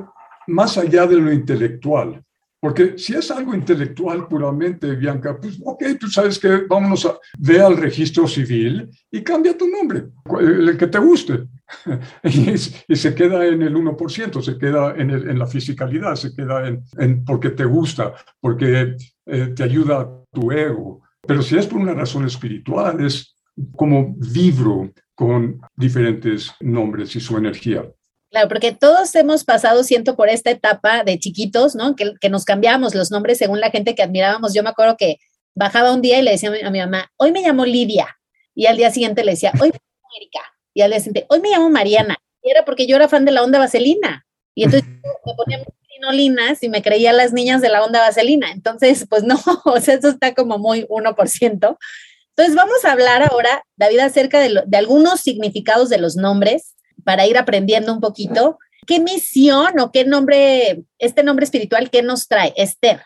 más 0.47 0.79
allá 0.79 1.07
de 1.07 1.17
lo 1.17 1.33
intelectual. 1.33 2.23
Porque 2.61 2.99
si 2.99 3.15
es 3.15 3.31
algo 3.31 3.55
intelectual 3.55 4.27
puramente, 4.27 4.97
Bianca, 4.97 5.39
pues 5.41 5.61
ok, 5.65 5.85
tú 6.01 6.09
sabes 6.09 6.41
que 6.41 6.65
vámonos 6.69 7.07
a 7.07 7.17
ver 7.39 7.61
al 7.61 7.77
registro 7.77 8.27
civil 8.27 8.89
y 9.13 9.23
cambia 9.23 9.57
tu 9.57 9.69
nombre, 9.69 10.07
el 10.41 10.77
que 10.77 10.89
te 10.89 10.99
guste. 10.99 11.45
y, 12.23 12.97
se 12.97 13.15
queda 13.15 13.47
en 13.47 13.63
el 13.63 13.75
1%, 13.75 14.43
se 14.43 14.59
queda 14.59 14.95
en, 14.97 15.39
la 15.39 15.47
fisicalidad, 15.47 16.15
se 16.17 16.35
queda 16.35 16.67
en, 16.67 17.25
porque 17.25 17.51
te 17.51 17.65
gusta, 17.65 18.15
porque 18.41 18.97
eh, 19.27 19.47
te 19.55 19.63
ayuda 19.63 20.09
tu 20.33 20.51
ego. 20.51 21.03
Pero 21.27 21.43
si 21.43 21.57
es 21.57 21.67
por 21.67 21.81
una 21.81 21.95
razón 21.95 22.27
espiritual, 22.27 23.05
es 23.05 23.37
como 23.77 24.15
vibro 24.17 24.91
con 25.15 25.61
diferentes 25.77 26.53
nombres 26.61 27.15
y 27.17 27.21
su 27.21 27.37
energía. 27.37 27.85
Claro, 28.31 28.49
porque 28.49 28.73
todos 28.73 29.15
hemos 29.15 29.45
pasado, 29.45 29.83
siento, 29.85 30.15
por 30.15 30.29
esta 30.29 30.51
etapa 30.51 31.03
de 31.03 31.19
chiquitos, 31.19 31.75
¿no? 31.75 31.97
Que, 31.97 32.29
nos 32.29 32.45
cambiábamos 32.45 32.95
los 32.95 33.11
nombres 33.11 33.39
según 33.39 33.61
la 33.61 33.71
gente 33.71 33.95
que 33.95 34.03
admirábamos. 34.03 34.55
Yo 34.55 34.63
me 34.63 34.69
acuerdo 34.69 34.97
que 34.97 35.17
bajaba 35.55 35.93
un 35.93 36.03
día 36.03 36.19
y 36.19 36.23
le 36.23 36.33
decía 36.33 36.51
a 36.51 36.71
mi, 36.71 36.81
a 36.81 36.87
mamá, 36.87 37.11
hoy 37.17 37.33
me 37.33 37.43
llamo 37.43 37.65
Lidia. 37.65 38.19
Y 38.55 38.67
al 38.67 38.77
día 38.77 38.91
siguiente 38.91 39.25
le 39.25 39.33
decía, 39.33 39.53
hoy 39.61 39.71
me 39.71 39.79
llamo 39.79 40.09
Erika. 40.17 40.58
Y 40.75 40.83
al 40.83 40.91
día 40.91 41.01
siguiente, 41.01 41.27
hoy 41.29 41.41
me 41.41 41.51
llamo 41.51 41.71
Mariana. 41.71 42.17
Y 42.43 42.51
era 42.51 42.65
porque 42.65 42.87
yo 42.87 42.97
era 42.97 43.09
fan 43.09 43.25
de 43.25 43.33
la 43.33 43.43
onda 43.43 43.59
vaselina. 43.59 44.25
Y 44.55 44.65
entonces 44.65 44.89
me 44.89 45.35
ponía 45.35 45.65
crinolinas 45.89 46.63
y 46.63 46.69
me 46.69 46.83
creía 46.83 47.13
las 47.13 47.33
niñas 47.33 47.61
de 47.61 47.69
la 47.69 47.85
onda 47.85 48.01
vaselina. 48.01 48.51
Entonces, 48.53 49.07
pues 49.09 49.25
no, 49.25 49.39
o 49.65 49.81
sea, 49.81 49.95
eso 49.95 50.09
está 50.09 50.35
como 50.35 50.59
muy 50.59 50.85
1%. 50.85 51.51
Entonces, 51.51 52.55
vamos 52.55 52.85
a 52.85 52.93
hablar 52.93 53.23
ahora, 53.23 53.65
David, 53.77 54.01
acerca 54.01 54.41
de, 54.41 54.63
de 54.65 54.77
algunos 54.77 55.21
significados 55.21 55.89
de 55.89 55.99
los 55.99 56.17
nombres 56.17 56.77
para 57.05 57.27
ir 57.27 57.37
aprendiendo 57.39 57.93
un 57.93 58.01
poquito. 58.01 58.59
¿Qué 58.87 59.01
misión 59.01 59.79
o 59.81 59.91
qué 59.93 60.05
nombre, 60.05 60.85
este 60.99 61.23
nombre 61.23 61.45
espiritual, 61.45 61.91
qué 61.91 62.03
nos 62.03 62.29
trae? 62.29 62.55
Esther. 62.57 63.03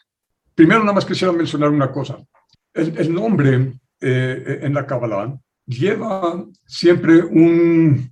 Primero, 0.55 0.81
nada 0.81 0.93
más 0.93 1.05
quisiera 1.05 1.33
mencionar 1.33 1.71
una 1.71 1.91
cosa. 1.91 2.19
El, 2.75 3.13
nombre 3.13 3.73
eh, 4.01 4.61
en 4.63 4.75
la 4.75 4.87
Kabbalah 4.87 5.39
lleva 5.67 6.45
siempre 6.67 7.23
un, 7.23 8.11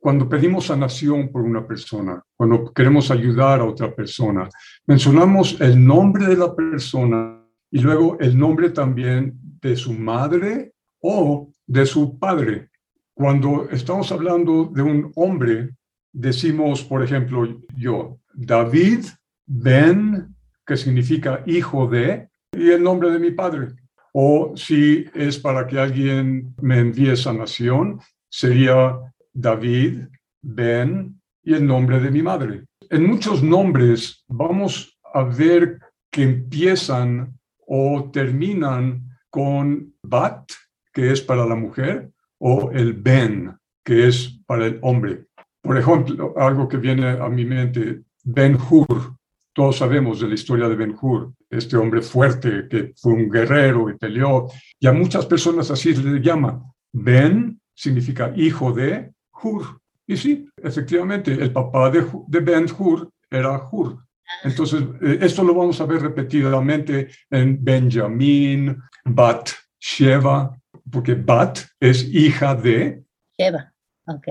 cuando 0.00 0.28
pedimos 0.28 0.66
sanación 0.66 1.30
por 1.30 1.42
una 1.42 1.66
persona, 1.66 2.22
cuando 2.36 2.72
queremos 2.72 3.10
ayudar 3.10 3.60
a 3.60 3.64
otra 3.64 3.94
persona, 3.94 4.48
mencionamos 4.86 5.60
el 5.60 5.82
nombre 5.84 6.26
de 6.26 6.36
la 6.36 6.54
persona 6.54 7.40
y 7.70 7.78
luego 7.78 8.18
el 8.20 8.38
nombre 8.38 8.70
también 8.70 9.34
de 9.60 9.76
su 9.76 9.92
madre 9.92 10.72
o 11.00 11.50
de 11.66 11.86
su 11.86 12.18
padre. 12.18 12.68
Cuando 13.14 13.68
estamos 13.70 14.10
hablando 14.12 14.66
de 14.66 14.82
un 14.82 15.12
hombre, 15.16 15.70
decimos, 16.12 16.82
por 16.82 17.02
ejemplo, 17.02 17.62
yo, 17.76 18.18
David 18.32 19.06
Ben, 19.46 20.34
que 20.66 20.76
significa 20.76 21.42
hijo 21.46 21.86
de, 21.86 22.28
y 22.52 22.70
el 22.70 22.82
nombre 22.82 23.10
de 23.10 23.18
mi 23.18 23.30
padre. 23.30 23.68
O 24.16 24.52
si 24.56 25.06
es 25.12 25.38
para 25.38 25.66
que 25.66 25.78
alguien 25.78 26.54
me 26.62 26.78
envíe 26.78 27.16
sanación, 27.16 28.00
sería 28.30 28.96
David 29.32 30.04
Ben 30.40 31.20
y 31.42 31.54
el 31.54 31.66
nombre 31.66 31.98
de 31.98 32.10
mi 32.12 32.22
madre. 32.22 32.64
En 32.90 33.08
muchos 33.08 33.42
nombres 33.42 34.24
vamos 34.28 34.96
a 35.12 35.24
ver 35.24 35.80
que 36.12 36.22
empiezan 36.22 37.36
o 37.66 38.10
terminan 38.12 39.08
con 39.30 39.94
Bat, 40.02 40.52
que 40.92 41.10
es 41.10 41.20
para 41.20 41.44
la 41.44 41.56
mujer, 41.56 42.10
o 42.38 42.70
el 42.70 42.92
Ben, 42.92 43.56
que 43.84 44.06
es 44.06 44.40
para 44.46 44.66
el 44.66 44.78
hombre. 44.82 45.26
Por 45.60 45.76
ejemplo, 45.76 46.34
algo 46.36 46.68
que 46.68 46.76
viene 46.76 47.08
a 47.08 47.28
mi 47.28 47.44
mente, 47.44 48.02
Ben 48.22 48.56
Hur. 48.56 49.16
Todos 49.54 49.78
sabemos 49.78 50.20
de 50.20 50.26
la 50.26 50.34
historia 50.34 50.68
de 50.68 50.74
Ben 50.74 50.96
Hur, 51.00 51.32
este 51.48 51.76
hombre 51.76 52.02
fuerte 52.02 52.66
que 52.68 52.92
fue 52.96 53.12
un 53.12 53.30
guerrero 53.30 53.88
y 53.88 53.96
peleó. 53.96 54.48
Y 54.80 54.88
a 54.88 54.92
muchas 54.92 55.26
personas 55.26 55.70
así 55.70 55.94
le 55.94 56.20
llama. 56.20 56.60
Ben 56.92 57.60
significa 57.72 58.32
hijo 58.34 58.72
de 58.72 59.12
Hur. 59.42 59.80
Y 60.08 60.16
sí, 60.16 60.48
efectivamente, 60.56 61.32
el 61.32 61.52
papá 61.52 61.88
de, 61.88 62.04
de 62.26 62.40
Ben 62.40 62.66
Hur 62.76 63.08
era 63.30 63.68
Hur. 63.70 64.04
Entonces, 64.42 64.82
eh, 65.00 65.18
esto 65.20 65.44
lo 65.44 65.54
vamos 65.54 65.80
a 65.80 65.86
ver 65.86 66.02
repetidamente 66.02 67.10
en 67.30 67.62
Benjamín, 67.62 68.76
Bat, 69.04 69.50
Sheva, 69.78 70.58
porque 70.90 71.14
Bat 71.14 71.60
es 71.78 72.02
hija 72.12 72.56
de... 72.56 73.04
Sheva, 73.38 73.72
ok. 74.06 74.26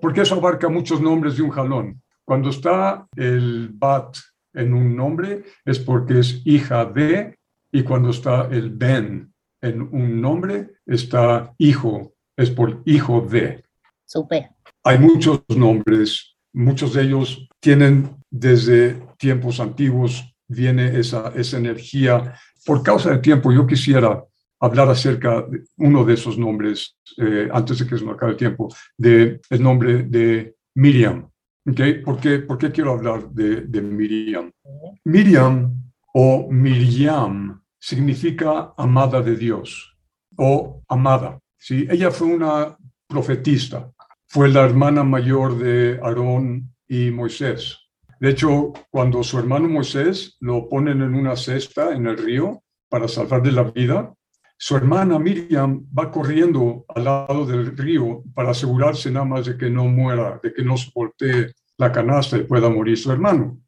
Porque 0.00 0.22
eso 0.22 0.36
abarca 0.36 0.70
muchos 0.70 1.02
nombres 1.02 1.36
de 1.36 1.42
un 1.42 1.50
jalón. 1.50 2.02
Cuando 2.24 2.48
está 2.48 3.06
el 3.14 3.68
Bat 3.74 4.16
en 4.54 4.72
un 4.72 4.96
nombre 4.96 5.44
es 5.64 5.78
porque 5.78 6.20
es 6.20 6.42
hija 6.44 6.84
de, 6.84 7.36
y 7.72 7.82
cuando 7.82 8.10
está 8.10 8.48
el 8.50 8.70
Ben 8.70 9.32
en 9.60 9.82
un 9.82 10.20
nombre 10.20 10.74
está 10.86 11.54
hijo, 11.58 12.14
es 12.36 12.50
por 12.50 12.82
hijo 12.84 13.20
de. 13.20 13.64
Super. 14.04 14.50
Hay 14.82 14.98
muchos 14.98 15.42
nombres, 15.48 16.36
muchos 16.52 16.94
de 16.94 17.02
ellos 17.02 17.48
tienen 17.60 18.16
desde 18.30 19.00
tiempos 19.18 19.60
antiguos, 19.60 20.34
viene 20.46 20.98
esa, 20.98 21.32
esa 21.34 21.56
energía. 21.56 22.34
Por 22.66 22.82
causa 22.82 23.10
del 23.10 23.22
tiempo, 23.22 23.52
yo 23.52 23.66
quisiera 23.66 24.22
hablar 24.60 24.88
acerca 24.88 25.42
de 25.42 25.64
uno 25.78 26.04
de 26.04 26.14
esos 26.14 26.38
nombres, 26.38 26.96
eh, 27.18 27.48
antes 27.52 27.78
de 27.78 27.86
que 27.86 27.98
se 27.98 28.04
me 28.04 28.12
acabe 28.12 28.32
el 28.32 28.38
tiempo, 28.38 28.74
de 28.96 29.40
el 29.50 29.62
nombre 29.62 30.02
de 30.02 30.54
Miriam. 30.74 31.28
¿Okay? 31.66 32.02
¿Por, 32.02 32.20
qué, 32.20 32.38
¿Por 32.40 32.58
qué 32.58 32.70
quiero 32.70 32.92
hablar 32.92 33.28
de, 33.30 33.62
de 33.62 33.82
Miriam? 33.82 34.50
Miriam 35.04 35.84
o 36.12 36.48
Miriam 36.50 37.62
significa 37.78 38.72
amada 38.76 39.20
de 39.20 39.36
Dios 39.36 39.96
o 40.36 40.82
amada. 40.88 41.38
¿sí? 41.58 41.86
Ella 41.90 42.10
fue 42.10 42.28
una 42.28 42.76
profetista, 43.06 43.90
fue 44.26 44.48
la 44.48 44.64
hermana 44.64 45.04
mayor 45.04 45.58
de 45.58 46.00
Aarón 46.02 46.74
y 46.88 47.10
Moisés. 47.10 47.78
De 48.20 48.30
hecho, 48.30 48.72
cuando 48.90 49.22
su 49.22 49.38
hermano 49.38 49.68
Moisés 49.68 50.36
lo 50.40 50.68
ponen 50.68 51.02
en 51.02 51.14
una 51.14 51.36
cesta 51.36 51.92
en 51.92 52.06
el 52.06 52.16
río 52.16 52.62
para 52.88 53.08
salvarle 53.08 53.52
la 53.52 53.64
vida, 53.64 54.14
su 54.56 54.76
hermana 54.76 55.18
Miriam 55.18 55.86
va 55.96 56.10
corriendo 56.10 56.84
al 56.88 57.04
lado 57.04 57.44
del 57.44 57.76
río 57.76 58.22
para 58.34 58.50
asegurarse 58.50 59.10
nada 59.10 59.26
más 59.26 59.46
de 59.46 59.56
que 59.56 59.68
no 59.68 59.84
muera, 59.86 60.40
de 60.42 60.52
que 60.52 60.62
no 60.62 60.76
se 60.76 60.90
voltee 60.94 61.52
la 61.76 61.90
canasta 61.90 62.36
y 62.36 62.44
pueda 62.44 62.70
morir 62.70 62.96
su 62.96 63.10
hermano. 63.10 63.58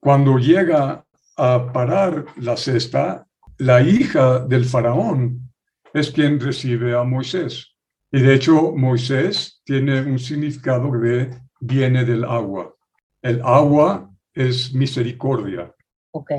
Cuando 0.00 0.38
llega 0.38 1.04
a 1.36 1.72
parar 1.72 2.24
la 2.36 2.56
cesta, 2.56 3.26
la 3.58 3.82
hija 3.82 4.40
del 4.40 4.64
faraón 4.64 5.52
es 5.92 6.10
quien 6.10 6.40
recibe 6.40 6.96
a 6.96 7.04
Moisés. 7.04 7.74
Y 8.12 8.20
de 8.20 8.34
hecho, 8.34 8.72
Moisés 8.72 9.60
tiene 9.64 10.00
un 10.02 10.18
significado 10.18 10.90
de 10.98 11.30
viene 11.60 12.04
del 12.04 12.24
agua. 12.24 12.74
El 13.22 13.40
agua 13.42 14.10
es 14.32 14.72
misericordia. 14.74 15.74
Ok. 16.12 16.30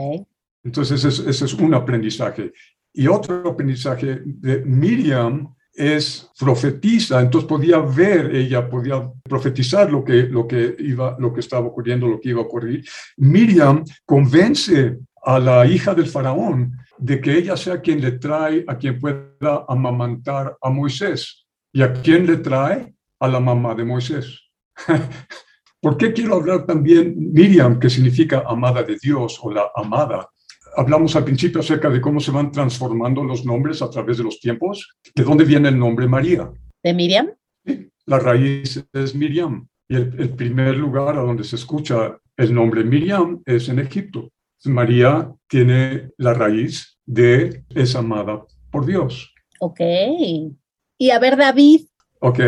Entonces, 0.64 1.04
ese 1.04 1.46
es 1.46 1.54
un 1.54 1.74
aprendizaje. 1.74 2.52
Y 2.98 3.08
otro 3.08 3.48
aprendizaje 3.48 4.22
de 4.26 4.66
Miriam 4.66 5.54
es 5.72 6.32
profetiza, 6.40 7.22
entonces 7.22 7.48
podía 7.48 7.78
ver, 7.78 8.36
ella 8.36 8.68
podía 8.68 9.08
profetizar 9.24 9.92
lo 9.92 10.04
que, 10.04 10.24
lo 10.24 10.48
que, 10.48 10.76
iba, 10.80 11.16
lo 11.20 11.32
que 11.32 11.42
estaba 11.42 11.68
ocurriendo, 11.68 12.08
lo 12.08 12.20
que 12.20 12.30
iba 12.30 12.42
a 12.42 12.46
ocurrir. 12.46 12.84
Miriam 13.18 13.84
convence 14.04 14.98
a 15.24 15.38
la 15.38 15.68
hija 15.68 15.94
del 15.94 16.08
faraón 16.08 16.76
de 16.98 17.22
que 17.22 17.38
ella 17.38 17.56
sea 17.56 17.82
quien 17.82 18.02
le 18.02 18.14
trae, 18.14 18.66
a 18.68 18.76
quien 18.76 19.00
pueda 19.00 19.64
amamantar 19.70 20.58
a 20.60 20.70
Moisés. 20.72 21.46
¿Y 21.72 21.84
a 21.84 21.94
quién 21.94 22.26
le 22.26 22.38
trae? 22.38 22.96
A 23.20 23.28
la 23.28 23.40
mamá 23.40 23.76
de 23.76 23.86
Moisés. 23.86 24.42
¿Por 25.80 25.98
qué 25.98 26.14
quiero 26.14 26.34
hablar 26.34 26.66
también 26.66 27.14
Miriam, 27.32 27.80
que 27.80 27.92
significa 27.92 28.44
amada 28.48 28.82
de 28.82 28.98
Dios 29.00 29.40
o 29.44 29.52
la 29.52 29.70
amada? 29.76 30.28
Hablamos 30.78 31.16
al 31.16 31.24
principio 31.24 31.62
acerca 31.62 31.90
de 31.90 32.00
cómo 32.00 32.20
se 32.20 32.30
van 32.30 32.52
transformando 32.52 33.24
los 33.24 33.44
nombres 33.44 33.82
a 33.82 33.90
través 33.90 34.20
de 34.20 34.24
los 34.24 34.40
tiempos. 34.40 34.96
¿De 35.16 35.24
dónde 35.24 35.44
viene 35.44 35.70
el 35.70 35.80
nombre 35.80 36.08
María? 36.08 36.52
¿De 36.84 36.94
Miriam? 36.94 37.32
Sí, 37.66 37.90
la 38.06 38.20
raíz 38.20 38.86
es 38.94 39.16
Miriam. 39.16 39.68
Y 39.90 39.96
el, 39.96 40.36
primer 40.36 40.78
lugar 40.78 41.18
a 41.18 41.22
donde 41.22 41.44
se 41.46 41.56
escucha 41.56 42.20
el 42.36 42.54
nombre 42.54 42.84
Miriam 42.84 43.42
es 43.44 43.70
en 43.70 43.80
Egipto. 43.80 44.32
María 44.66 45.34
tiene 45.48 46.12
la 46.18 46.36
raíz 46.36 47.00
de 47.08 47.64
es 47.74 47.96
amada 47.96 48.46
por 48.70 48.86
Dios. 48.86 49.34
Ok. 49.60 49.80
Y 51.00 51.10
a 51.10 51.18
ver, 51.18 51.38
David. 51.38 51.88
Ok. 52.20 52.40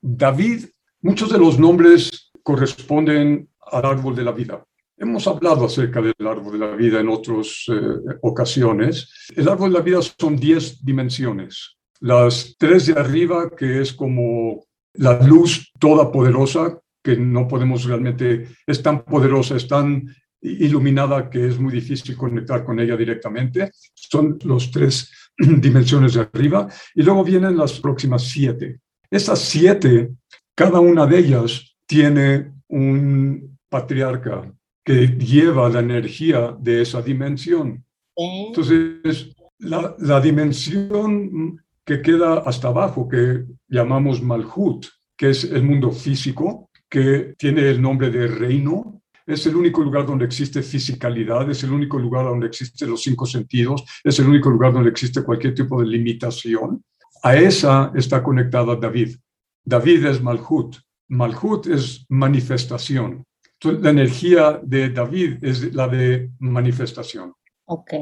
David, 0.00 0.64
muchos 1.02 1.30
de 1.30 1.38
los 1.38 1.58
nombres 1.58 2.30
corresponden 2.42 3.50
al 3.60 3.84
árbol 3.84 4.16
de 4.16 4.22
la 4.22 4.32
vida. 4.32 4.64
Hemos 4.98 5.26
hablado 5.26 5.66
acerca 5.66 6.00
del 6.00 6.14
árbol 6.26 6.58
de 6.58 6.66
la 6.66 6.74
vida 6.74 7.00
en 7.00 7.08
otras 7.08 7.64
eh, 7.68 8.16
ocasiones. 8.22 9.28
El 9.34 9.48
árbol 9.48 9.70
de 9.70 9.78
la 9.78 9.84
vida 9.84 10.00
son 10.00 10.36
10 10.36 10.84
dimensiones. 10.84 11.76
Las 12.00 12.56
tres 12.58 12.86
de 12.86 12.94
arriba, 12.94 13.50
que 13.54 13.82
es 13.82 13.92
como 13.92 14.64
la 14.94 15.20
luz 15.20 15.70
toda 15.78 16.10
poderosa, 16.10 16.78
que 17.02 17.16
no 17.16 17.46
podemos 17.46 17.84
realmente, 17.84 18.48
es 18.66 18.82
tan 18.82 19.04
poderosa, 19.04 19.56
es 19.56 19.68
tan 19.68 20.14
iluminada 20.40 21.28
que 21.28 21.46
es 21.46 21.58
muy 21.58 21.72
difícil 21.72 22.16
conectar 22.16 22.64
con 22.64 22.80
ella 22.80 22.96
directamente. 22.96 23.70
Son 23.94 24.38
los 24.44 24.70
tres 24.70 25.12
dimensiones 25.38 26.14
de 26.14 26.20
arriba. 26.20 26.68
Y 26.94 27.02
luego 27.02 27.22
vienen 27.22 27.56
las 27.56 27.80
próximas 27.80 28.22
siete. 28.22 28.80
Estas 29.10 29.40
siete, 29.40 30.10
cada 30.54 30.80
una 30.80 31.06
de 31.06 31.18
ellas 31.18 31.76
tiene 31.86 32.52
un 32.68 33.58
patriarca, 33.68 34.52
que 34.86 35.08
lleva 35.18 35.68
la 35.68 35.80
energía 35.80 36.56
de 36.60 36.82
esa 36.82 37.02
dimensión. 37.02 37.84
Entonces, 38.14 39.34
la, 39.58 39.96
la, 39.98 40.20
dimensión 40.20 41.60
que 41.84 42.00
queda 42.00 42.38
hasta 42.38 42.68
abajo, 42.68 43.08
que 43.08 43.46
llamamos 43.68 44.22
Malhut, 44.22 44.86
que 45.16 45.30
es 45.30 45.42
el 45.42 45.64
mundo 45.64 45.90
físico, 45.90 46.70
que 46.88 47.34
tiene 47.36 47.68
el 47.68 47.82
nombre 47.82 48.10
de 48.10 48.28
reino, 48.28 49.02
es 49.26 49.44
el 49.46 49.56
único 49.56 49.82
lugar 49.82 50.06
donde 50.06 50.24
existe 50.24 50.62
fisicalidad, 50.62 51.50
es 51.50 51.64
el 51.64 51.72
único 51.72 51.98
lugar 51.98 52.26
donde 52.26 52.46
existen 52.46 52.88
los 52.88 53.02
cinco 53.02 53.26
sentidos, 53.26 53.84
es 54.04 54.20
el 54.20 54.28
único 54.28 54.50
lugar 54.50 54.72
donde 54.72 54.90
existe 54.90 55.24
cualquier 55.24 55.52
tipo 55.52 55.80
de 55.80 55.88
limitación. 55.88 56.84
A 57.24 57.36
esa 57.36 57.90
está 57.96 58.22
conectada 58.22 58.76
David. 58.76 59.16
David 59.64 60.06
es 60.06 60.22
Malhut. 60.22 60.76
Malhut 61.08 61.66
es 61.66 62.06
manifestación. 62.08 63.24
La 63.62 63.90
energía 63.90 64.60
de 64.62 64.90
David 64.90 65.42
es 65.42 65.74
la 65.74 65.88
de 65.88 66.30
manifestación. 66.38 67.34
Ok. 67.64 67.92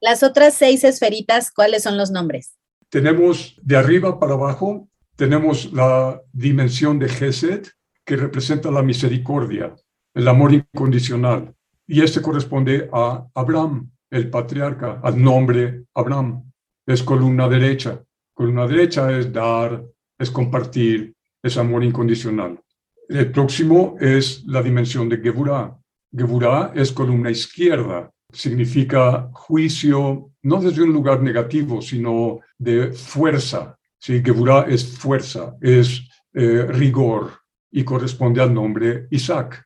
Las 0.00 0.22
otras 0.22 0.54
seis 0.54 0.82
esferitas, 0.84 1.52
¿cuáles 1.52 1.82
son 1.82 1.96
los 1.96 2.10
nombres? 2.10 2.56
Tenemos 2.88 3.56
de 3.62 3.76
arriba 3.76 4.18
para 4.18 4.34
abajo, 4.34 4.88
tenemos 5.16 5.72
la 5.72 6.20
dimensión 6.32 6.98
de 6.98 7.08
Gesed, 7.08 7.66
que 8.04 8.16
representa 8.16 8.70
la 8.70 8.82
misericordia, 8.82 9.74
el 10.14 10.28
amor 10.28 10.52
incondicional. 10.52 11.54
Y 11.86 12.02
este 12.02 12.22
corresponde 12.22 12.88
a 12.92 13.26
Abraham, 13.34 13.90
el 14.10 14.30
patriarca, 14.30 15.00
al 15.02 15.20
nombre 15.22 15.84
Abraham. 15.94 16.50
Es 16.86 17.02
columna 17.02 17.48
derecha. 17.48 18.02
Columna 18.32 18.66
derecha 18.66 19.10
es 19.18 19.32
dar, 19.32 19.84
es 20.18 20.30
compartir, 20.30 21.14
es 21.42 21.56
amor 21.56 21.82
incondicional. 21.82 22.60
El 23.08 23.30
próximo 23.30 23.96
es 24.00 24.44
la 24.46 24.62
dimensión 24.62 25.08
de 25.08 25.18
Geburah. 25.18 25.76
Geburah 26.12 26.72
es 26.74 26.92
columna 26.92 27.30
izquierda, 27.30 28.10
significa 28.32 29.28
juicio, 29.32 30.30
no 30.42 30.60
desde 30.60 30.82
un 30.82 30.92
lugar 30.92 31.22
negativo, 31.22 31.80
sino 31.80 32.40
de 32.58 32.92
fuerza. 32.92 33.76
¿sí? 33.98 34.22
Geburah 34.24 34.66
es 34.68 34.98
fuerza, 34.98 35.56
es 35.60 36.08
eh, 36.34 36.66
rigor 36.68 37.32
y 37.70 37.84
corresponde 37.84 38.40
al 38.40 38.52
nombre 38.52 39.06
Isaac. 39.10 39.64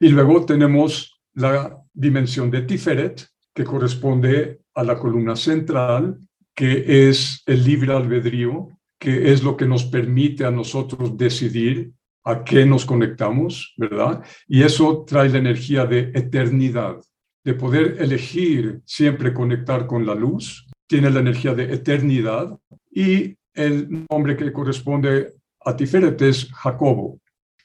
Y 0.00 0.08
luego 0.08 0.44
tenemos 0.44 1.18
la 1.34 1.78
dimensión 1.92 2.50
de 2.50 2.62
Tiferet, 2.62 3.26
que 3.54 3.64
corresponde 3.64 4.60
a 4.74 4.84
la 4.84 4.98
columna 4.98 5.34
central, 5.34 6.18
que 6.54 7.08
es 7.08 7.42
el 7.46 7.64
libre 7.64 7.92
albedrío, 7.94 8.68
que 8.98 9.32
es 9.32 9.42
lo 9.42 9.56
que 9.56 9.66
nos 9.66 9.84
permite 9.84 10.44
a 10.44 10.50
nosotros 10.50 11.16
decidir 11.16 11.92
a 12.24 12.42
qué 12.42 12.64
nos 12.64 12.84
conectamos, 12.84 13.74
¿verdad? 13.76 14.22
Y 14.48 14.62
eso 14.62 15.04
trae 15.06 15.28
la 15.28 15.38
energía 15.38 15.84
de 15.86 16.10
eternidad, 16.14 16.96
de 17.44 17.54
poder 17.54 17.96
elegir 18.00 18.80
siempre 18.84 19.34
conectar 19.34 19.86
con 19.86 20.06
la 20.06 20.14
luz, 20.14 20.66
tiene 20.86 21.10
la 21.10 21.20
energía 21.20 21.54
de 21.54 21.72
eternidad 21.72 22.58
y 22.90 23.36
el 23.52 24.06
nombre 24.10 24.36
que 24.36 24.52
corresponde 24.52 25.34
a 25.64 25.76
Tiferet 25.76 26.20
es 26.22 26.50
Jacobo. 26.52 27.20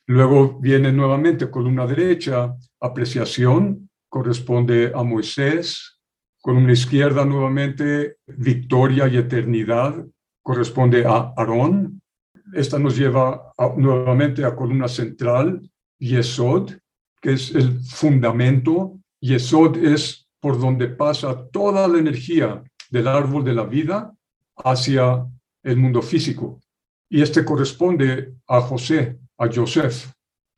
Luego 0.07 0.59
viene 0.59 0.91
nuevamente 0.91 1.49
columna 1.49 1.85
derecha, 1.85 2.55
apreciación, 2.79 3.89
corresponde 4.09 4.91
a 4.93 5.03
Moisés. 5.03 5.95
Columna 6.41 6.71
izquierda 6.71 7.25
nuevamente, 7.25 8.15
victoria 8.25 9.07
y 9.07 9.17
eternidad, 9.17 10.05
corresponde 10.41 11.05
a 11.05 11.33
Aarón. 11.35 11.98
Esta 12.53 12.79
nos 12.79 12.97
lleva 12.97 13.51
nuevamente 13.77 14.43
a 14.43 14.55
columna 14.55 14.87
central, 14.87 15.61
Yesod, 15.99 16.71
que 17.21 17.33
es 17.33 17.53
el 17.53 17.79
fundamento. 17.83 18.99
Yesod 19.21 19.77
es 19.77 20.27
por 20.39 20.59
donde 20.59 20.87
pasa 20.87 21.47
toda 21.51 21.87
la 21.87 21.99
energía 21.99 22.63
del 22.89 23.07
árbol 23.07 23.43
de 23.43 23.53
la 23.53 23.63
vida 23.63 24.13
hacia 24.57 25.25
el 25.63 25.77
mundo 25.77 26.01
físico. 26.01 26.59
Y 27.09 27.21
este 27.21 27.43
corresponde 27.43 28.35
a 28.47 28.61
José, 28.61 29.19
a 29.37 29.47
Joseph. 29.53 30.11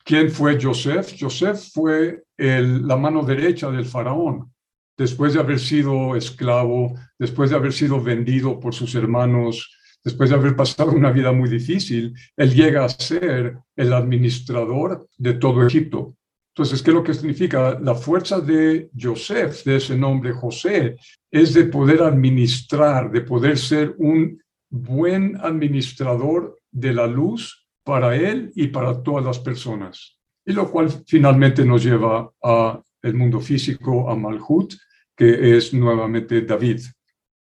¿Quién 0.04 0.32
fue 0.32 0.60
Joseph? 0.62 1.16
Joseph 1.20 1.60
fue 1.74 2.24
la 2.38 2.98
mano 2.98 3.24
derecha 3.24 3.70
del 3.70 3.86
faraón. 3.86 4.52
Después 4.98 5.34
de 5.34 5.40
haber 5.40 5.60
sido 5.60 6.16
esclavo, 6.16 6.94
después 7.18 7.50
de 7.50 7.56
haber 7.56 7.74
sido 7.74 8.02
vendido 8.02 8.60
por 8.60 8.74
sus 8.74 8.94
hermanos, 8.96 9.78
después 10.04 10.30
de 10.30 10.36
haber 10.36 10.56
pasado 10.56 10.92
una 10.92 11.12
vida 11.12 11.32
muy 11.32 11.50
difícil, 11.50 12.14
él 12.36 12.54
llega 12.54 12.86
a 12.86 12.90
ser 12.90 13.58
el 13.76 13.94
administrador 13.94 15.08
de 15.18 15.34
todo 15.34 15.66
Egipto. 15.66 16.16
Entonces, 16.54 16.82
¿qué 16.82 16.92
es 16.92 16.96
lo 16.96 17.04
que 17.04 17.14
significa? 17.14 17.80
La 17.80 17.96
fuerza 17.96 18.42
de 18.42 18.90
Joseph, 19.00 19.64
de 19.64 19.78
ese 19.78 19.98
nombre 19.98 20.34
José, 20.34 20.98
es 21.32 21.54
de 21.54 21.66
poder 21.66 22.04
administrar, 22.04 23.10
de 23.10 23.22
poder 23.22 23.58
ser 23.58 23.96
un 23.98 24.42
buen 24.70 25.38
administrador 25.42 26.58
de 26.72 26.94
la 26.94 27.08
luz 27.08 27.68
para 27.84 28.16
él 28.16 28.52
y 28.56 28.68
para 28.68 29.02
todas 29.02 29.24
las 29.24 29.40
personas. 29.40 30.18
Y 30.46 30.54
lo 30.54 30.70
cual 30.70 30.90
finalmente 31.06 31.64
nos 31.64 31.84
lleva 31.84 32.30
a 32.44 32.82
el 33.02 33.14
mundo 33.14 33.40
físico, 33.40 34.10
a 34.10 34.16
Malhut, 34.16 34.74
que 35.16 35.58
es 35.58 35.74
nuevamente 35.74 36.42
David. 36.42 36.82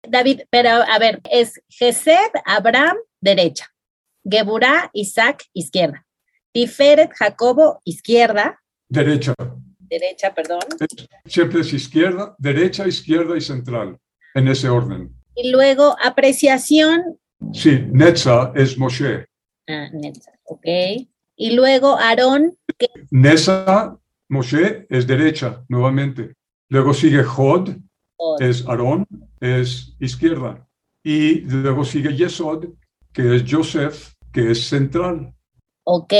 David, 0.10 0.42
pero 0.50 0.70
a 0.70 1.00
ver, 1.00 1.22
es 1.30 1.62
Gesed, 1.70 2.32
Abraham, 2.46 2.98
derecha. 3.22 3.68
Geburah, 4.24 4.90
Isaac, 4.94 5.46
izquierda. 5.54 6.06
Tiferet, 6.52 7.12
Jacobo, 7.14 7.82
izquierda. 7.84 8.62
Derecha. 8.90 9.34
Derecha, 9.80 10.34
perdón. 10.34 10.62
Siempre 11.26 11.62
es 11.62 11.74
izquierda, 11.74 12.36
derecha, 12.40 12.88
izquierda 12.88 13.38
y 13.38 13.42
central, 13.42 13.98
en 14.34 14.48
ese 14.48 14.70
orden. 14.70 15.14
Y 15.36 15.52
luego, 15.52 15.96
apreciación. 16.04 17.20
Sí, 17.54 17.86
Netza 17.92 18.52
es 18.56 18.78
Moshe. 18.78 19.28
Ah, 19.68 19.90
Netza, 19.94 20.32
ok. 20.46 20.66
Y 21.36 21.52
luego, 21.52 21.98
Aarón. 21.98 22.58
Que... 22.78 22.88
Netza, 23.12 24.00
Moshe 24.30 24.88
es 24.90 25.06
derecha, 25.06 25.64
nuevamente. 25.68 26.34
Luego 26.70 26.94
sigue 26.94 27.24
Jod, 27.24 27.76
es 28.40 28.66
Aarón, 28.68 29.06
es 29.46 29.96
izquierda. 30.00 30.68
Y 31.04 31.42
luego 31.42 31.86
sigue 31.86 32.16
Yesod, 32.16 32.66
que 33.14 33.36
es 33.36 33.44
Joseph, 33.50 34.14
que 34.34 34.52
es 34.52 34.68
central. 34.68 35.34
Ok. 35.84 36.14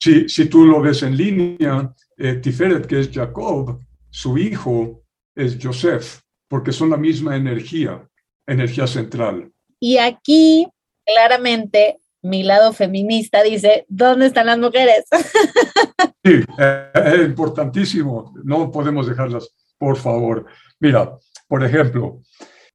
Si, 0.00 0.28
si 0.28 0.46
tú 0.46 0.64
lo 0.64 0.80
ves 0.80 1.02
en 1.02 1.16
línea, 1.16 1.92
eh, 2.16 2.34
Tiferet, 2.34 2.86
que 2.86 3.00
es 3.00 3.10
Jacob, 3.12 3.78
su 4.10 4.36
hijo 4.38 5.02
es 5.34 5.58
Joseph, 5.62 6.20
porque 6.48 6.72
son 6.72 6.90
la 6.90 6.96
misma 6.96 7.36
energía, 7.36 8.08
energía 8.46 8.86
central. 8.86 9.52
Y 9.78 9.98
aquí, 9.98 10.66
claramente, 11.04 11.98
mi 12.22 12.42
lado 12.42 12.72
feminista 12.72 13.42
dice, 13.42 13.84
¿dónde 13.88 14.26
están 14.26 14.46
las 14.46 14.58
mujeres? 14.58 15.04
sí, 16.24 16.44
eh, 16.58 16.90
es 16.94 17.26
importantísimo, 17.26 18.32
no 18.44 18.70
podemos 18.70 19.06
dejarlas, 19.06 19.48
por 19.78 19.96
favor. 19.96 20.46
Mira, 20.78 21.18
por 21.48 21.64
ejemplo, 21.64 22.20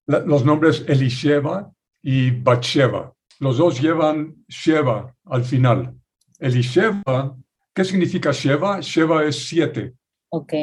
los 0.08 0.46
nombres 0.46 0.84
Elisheva 0.88 1.72
y 2.02 2.32
Batsheva. 2.32 3.13
Los 3.39 3.58
dos 3.58 3.80
llevan 3.80 4.36
Sheva 4.48 5.13
al 5.26 5.43
final. 5.43 5.93
Elisheva, 6.39 7.36
¿qué 7.74 7.84
significa 7.84 8.32
Sheva? 8.32 8.80
Sheva 8.82 9.26
es 9.26 9.48
siete. 9.48 9.93
Ok. 10.30 10.54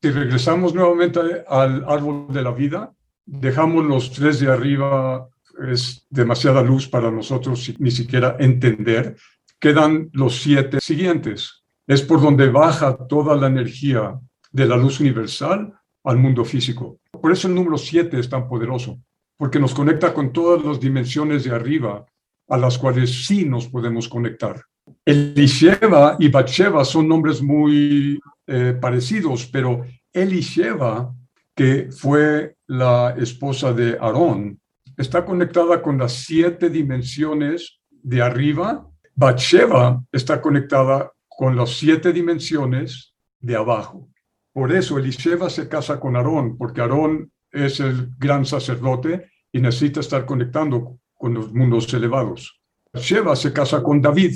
Si 0.00 0.10
regresamos 0.10 0.74
nuevamente 0.74 1.20
al 1.48 1.84
árbol 1.88 2.26
de 2.32 2.42
la 2.42 2.52
vida, 2.52 2.92
dejamos 3.24 3.84
los 3.84 4.12
tres 4.12 4.40
de 4.40 4.50
arriba, 4.50 5.28
es 5.68 6.06
demasiada 6.10 6.62
luz 6.62 6.88
para 6.88 7.10
nosotros 7.10 7.72
ni 7.78 7.90
siquiera 7.90 8.36
entender. 8.38 9.16
Quedan 9.58 10.10
los 10.12 10.42
siete 10.42 10.80
siguientes. 10.80 11.62
Es 11.86 12.02
por 12.02 12.20
donde 12.20 12.48
baja 12.48 12.96
toda 13.06 13.36
la 13.36 13.46
energía 13.46 14.18
de 14.50 14.66
la 14.66 14.76
luz 14.76 15.00
universal 15.00 15.72
al 16.04 16.18
mundo 16.18 16.44
físico. 16.44 16.98
Por 17.10 17.32
eso 17.32 17.48
el 17.48 17.54
número 17.54 17.78
7 17.78 18.18
es 18.18 18.28
tan 18.28 18.48
poderoso, 18.48 19.00
porque 19.36 19.58
nos 19.58 19.74
conecta 19.74 20.12
con 20.12 20.32
todas 20.32 20.64
las 20.64 20.80
dimensiones 20.80 21.44
de 21.44 21.50
arriba 21.50 22.06
a 22.48 22.56
las 22.56 22.78
cuales 22.78 23.26
sí 23.26 23.44
nos 23.44 23.68
podemos 23.68 24.08
conectar. 24.08 24.62
Elisheva 25.04 26.16
y 26.18 26.28
Batsheva 26.28 26.84
son 26.84 27.08
nombres 27.08 27.40
muy 27.42 28.20
eh, 28.46 28.76
parecidos, 28.80 29.46
pero 29.46 29.84
Elisheva, 30.12 31.14
que 31.54 31.88
fue 31.90 32.56
la 32.66 33.14
esposa 33.18 33.72
de 33.72 33.96
Aarón, 33.98 34.60
está 34.96 35.24
conectada 35.24 35.80
con 35.82 35.98
las 35.98 36.12
siete 36.12 36.68
dimensiones 36.68 37.80
de 37.90 38.22
arriba. 38.22 38.88
Batsheva 39.14 40.02
está 40.10 40.40
conectada 40.40 41.12
con 41.28 41.56
las 41.56 41.70
siete 41.70 42.12
dimensiones 42.12 43.14
de 43.40 43.56
abajo. 43.56 44.11
Por 44.52 44.72
eso 44.72 44.98
Elisheva 44.98 45.48
se 45.48 45.68
casa 45.68 45.98
con 45.98 46.16
Aarón, 46.16 46.58
porque 46.58 46.80
Aarón 46.80 47.32
es 47.50 47.80
el 47.80 48.10
gran 48.18 48.44
sacerdote 48.44 49.30
y 49.50 49.60
necesita 49.60 50.00
estar 50.00 50.26
conectando 50.26 50.98
con 51.14 51.34
los 51.34 51.52
mundos 51.52 51.92
elevados. 51.94 52.60
Bathsheba 52.92 53.34
se 53.36 53.52
casa 53.52 53.82
con 53.82 54.02
David. 54.02 54.34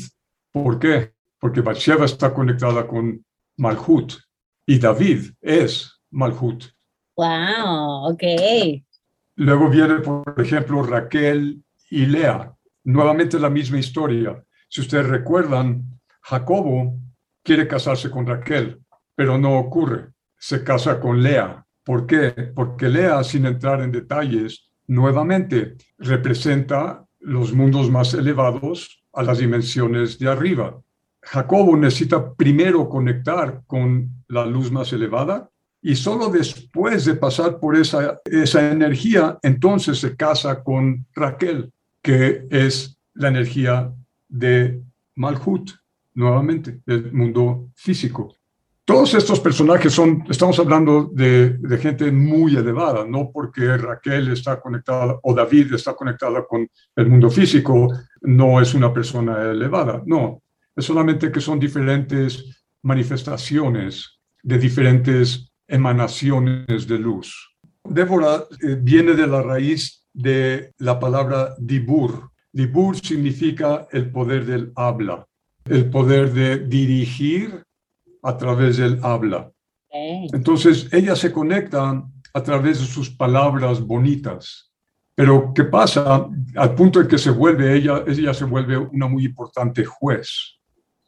¿Por 0.52 0.78
qué? 0.78 1.12
Porque 1.38 1.60
Bathsheba 1.60 2.06
está 2.06 2.32
conectada 2.32 2.86
con 2.86 3.24
Malhut 3.58 4.14
y 4.66 4.78
David 4.78 5.32
es 5.40 6.00
Malhut. 6.10 6.64
Wow, 7.16 8.12
ok. 8.12 8.22
Luego 9.36 9.68
viene, 9.68 9.96
por 10.00 10.34
ejemplo, 10.38 10.82
Raquel 10.82 11.62
y 11.90 12.06
Lea. 12.06 12.54
Nuevamente 12.84 13.38
la 13.38 13.50
misma 13.50 13.78
historia. 13.78 14.42
Si 14.68 14.80
ustedes 14.80 15.06
recuerdan, 15.06 16.00
Jacobo 16.22 16.98
quiere 17.42 17.68
casarse 17.68 18.10
con 18.10 18.26
Raquel 18.26 18.80
pero 19.16 19.38
no 19.38 19.58
ocurre. 19.58 20.10
Se 20.38 20.62
casa 20.62 21.00
con 21.00 21.22
Lea. 21.22 21.66
¿Por 21.82 22.06
qué? 22.06 22.30
Porque 22.54 22.88
Lea, 22.88 23.24
sin 23.24 23.46
entrar 23.46 23.82
en 23.82 23.90
detalles, 23.90 24.70
nuevamente 24.86 25.76
representa 25.98 27.04
los 27.18 27.52
mundos 27.52 27.90
más 27.90 28.14
elevados 28.14 29.02
a 29.12 29.22
las 29.22 29.38
dimensiones 29.38 30.18
de 30.18 30.28
arriba. 30.28 30.78
Jacobo 31.22 31.76
necesita 31.76 32.34
primero 32.34 32.88
conectar 32.88 33.62
con 33.66 34.24
la 34.28 34.46
luz 34.46 34.70
más 34.70 34.92
elevada 34.92 35.50
y 35.82 35.96
solo 35.96 36.28
después 36.28 37.04
de 37.04 37.14
pasar 37.14 37.58
por 37.58 37.76
esa, 37.76 38.20
esa 38.24 38.70
energía, 38.70 39.38
entonces 39.42 39.98
se 39.98 40.16
casa 40.16 40.62
con 40.62 41.06
Raquel, 41.14 41.72
que 42.02 42.46
es 42.50 42.98
la 43.14 43.28
energía 43.28 43.92
de 44.28 44.82
Malhut, 45.14 45.70
nuevamente, 46.14 46.80
del 46.86 47.12
mundo 47.12 47.70
físico. 47.74 48.36
Todos 48.86 49.14
estos 49.14 49.40
personajes 49.40 49.92
son, 49.92 50.24
estamos 50.30 50.56
hablando 50.60 51.10
de, 51.12 51.58
de, 51.58 51.78
gente 51.78 52.12
muy 52.12 52.54
elevada, 52.54 53.04
no 53.04 53.32
porque 53.32 53.76
Raquel 53.76 54.28
está 54.28 54.60
conectada 54.60 55.18
o 55.24 55.34
David 55.34 55.74
está 55.74 55.94
conectada 55.96 56.46
con 56.46 56.68
el 56.94 57.06
mundo 57.08 57.28
físico, 57.28 57.92
no 58.20 58.60
es 58.60 58.74
una 58.74 58.94
persona 58.94 59.42
elevada, 59.42 60.04
no, 60.06 60.40
es 60.76 60.84
solamente 60.84 61.32
que 61.32 61.40
son 61.40 61.58
diferentes 61.58 62.64
manifestaciones 62.84 64.20
de 64.44 64.56
diferentes 64.56 65.50
emanaciones 65.66 66.86
de 66.86 66.96
luz. 66.96 67.56
Débora 67.82 68.44
eh, 68.62 68.78
viene 68.80 69.14
de 69.14 69.26
la 69.26 69.42
raíz 69.42 70.06
de 70.12 70.72
la 70.78 71.00
palabra 71.00 71.56
dibur. 71.58 72.30
Dibur 72.52 72.96
significa 72.96 73.88
el 73.90 74.12
poder 74.12 74.46
del 74.46 74.70
habla, 74.76 75.26
el 75.64 75.90
poder 75.90 76.32
de 76.32 76.58
dirigir 76.58 77.65
a 78.22 78.36
través 78.36 78.76
del 78.78 79.00
habla. 79.02 79.50
Entonces, 80.32 80.88
ella 80.92 81.16
se 81.16 81.32
conecta 81.32 82.04
a 82.34 82.42
través 82.42 82.80
de 82.80 82.86
sus 82.86 83.10
palabras 83.10 83.80
bonitas. 83.80 84.72
Pero, 85.14 85.52
¿qué 85.54 85.64
pasa? 85.64 86.28
Al 86.56 86.74
punto 86.74 87.00
en 87.00 87.08
que 87.08 87.16
se 87.16 87.30
vuelve 87.30 87.74
ella, 87.74 88.04
ella 88.06 88.34
se 88.34 88.44
vuelve 88.44 88.76
una 88.76 89.08
muy 89.08 89.24
importante 89.24 89.84
juez 89.84 90.56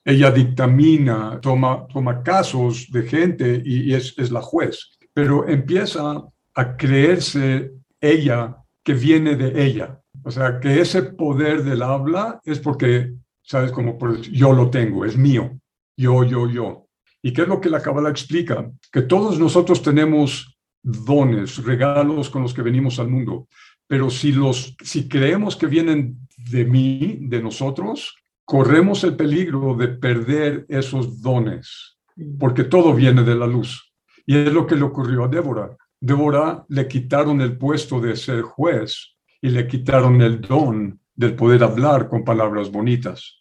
ella 0.08 0.30
dictamina, 0.30 1.38
toma, 1.38 1.86
toma 1.86 2.22
casos 2.22 2.88
de 2.90 3.02
gente 3.02 3.62
y, 3.62 3.92
es, 3.92 4.14
es 4.16 4.30
la 4.30 4.40
juez, 4.40 4.96
pero 5.12 5.46
empieza 5.46 6.24
a 6.54 6.76
creerse 6.78 7.72
ella 8.00 8.56
que 8.82 8.94
viene 8.94 9.36
de 9.36 9.62
ella. 9.62 10.00
O 10.24 10.30
sea, 10.30 10.60
que 10.60 10.80
ese 10.80 11.02
poder 11.02 11.62
del 11.62 11.82
habla 11.82 12.40
es 12.42 12.58
porque, 12.58 13.16
¿sabes? 13.42 13.70
Como 13.70 13.98
por, 13.98 14.18
yo 14.22 14.54
lo 14.54 14.70
tengo, 14.70 15.04
es 15.04 15.18
mío, 15.18 15.60
yo, 15.94 16.24
yo, 16.24 16.48
yo. 16.48 16.87
¿Y 17.22 17.32
qué 17.32 17.42
es 17.42 17.48
lo 17.48 17.60
que 17.60 17.70
la 17.70 17.82
Kabbalah 17.82 18.10
explica? 18.10 18.70
Que 18.92 19.02
todos 19.02 19.38
nosotros 19.38 19.82
tenemos 19.82 20.58
dones, 20.82 21.62
regalos 21.64 22.30
con 22.30 22.42
los 22.42 22.54
que 22.54 22.62
venimos 22.62 22.98
al 22.98 23.08
mundo, 23.08 23.48
pero 23.86 24.10
si, 24.10 24.32
los, 24.32 24.76
si 24.82 25.08
creemos 25.08 25.56
que 25.56 25.66
vienen 25.66 26.18
de 26.36 26.64
mí, 26.64 27.18
de 27.22 27.42
nosotros, 27.42 28.16
corremos 28.44 29.02
el 29.04 29.16
peligro 29.16 29.74
de 29.74 29.88
perder 29.88 30.66
esos 30.68 31.20
dones, 31.20 31.98
porque 32.38 32.64
todo 32.64 32.94
viene 32.94 33.22
de 33.22 33.34
la 33.34 33.46
luz. 33.46 33.92
Y 34.24 34.36
es 34.36 34.52
lo 34.52 34.66
que 34.66 34.76
le 34.76 34.82
ocurrió 34.82 35.24
a 35.24 35.28
Débora. 35.28 35.76
Débora 36.00 36.64
le 36.68 36.86
quitaron 36.86 37.40
el 37.40 37.56
puesto 37.56 38.00
de 38.00 38.14
ser 38.14 38.42
juez 38.42 39.16
y 39.40 39.48
le 39.48 39.66
quitaron 39.66 40.20
el 40.22 40.40
don 40.40 41.00
del 41.14 41.34
poder 41.34 41.64
hablar 41.64 42.08
con 42.08 42.24
palabras 42.24 42.70
bonitas. 42.70 43.40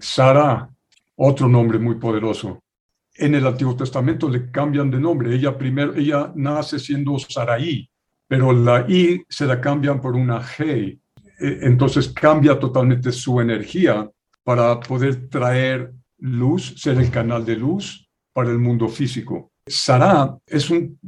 Sara, 0.00 0.68
otro 1.16 1.48
nombre 1.48 1.78
muy 1.78 1.96
poderoso. 1.96 2.62
En 3.18 3.34
el 3.34 3.46
Antiguo 3.46 3.76
Testamento 3.76 4.28
le 4.28 4.50
cambian 4.50 4.90
de 4.90 5.00
nombre. 5.00 5.34
Ella 5.34 5.56
primero, 5.58 5.94
ella 5.94 6.32
nace 6.34 6.78
siendo 6.78 7.18
Saraí, 7.18 7.90
pero 8.26 8.52
la 8.52 8.86
I 8.88 9.24
se 9.28 9.46
la 9.46 9.60
cambian 9.60 10.00
por 10.00 10.14
una 10.14 10.40
G. 10.40 10.98
E, 11.40 11.58
entonces 11.62 12.08
cambia 12.08 12.58
totalmente 12.58 13.12
su 13.12 13.40
energía 13.40 14.08
para 14.44 14.78
poder 14.80 15.28
traer 15.28 15.92
luz, 16.18 16.74
ser 16.76 16.98
el 16.98 17.10
canal 17.10 17.44
de 17.44 17.56
luz 17.56 18.08
para 18.32 18.50
el 18.50 18.58
mundo 18.58 18.88
físico. 18.88 19.52
Sara 19.66 20.36
es 20.46 20.70
un, 20.70 20.98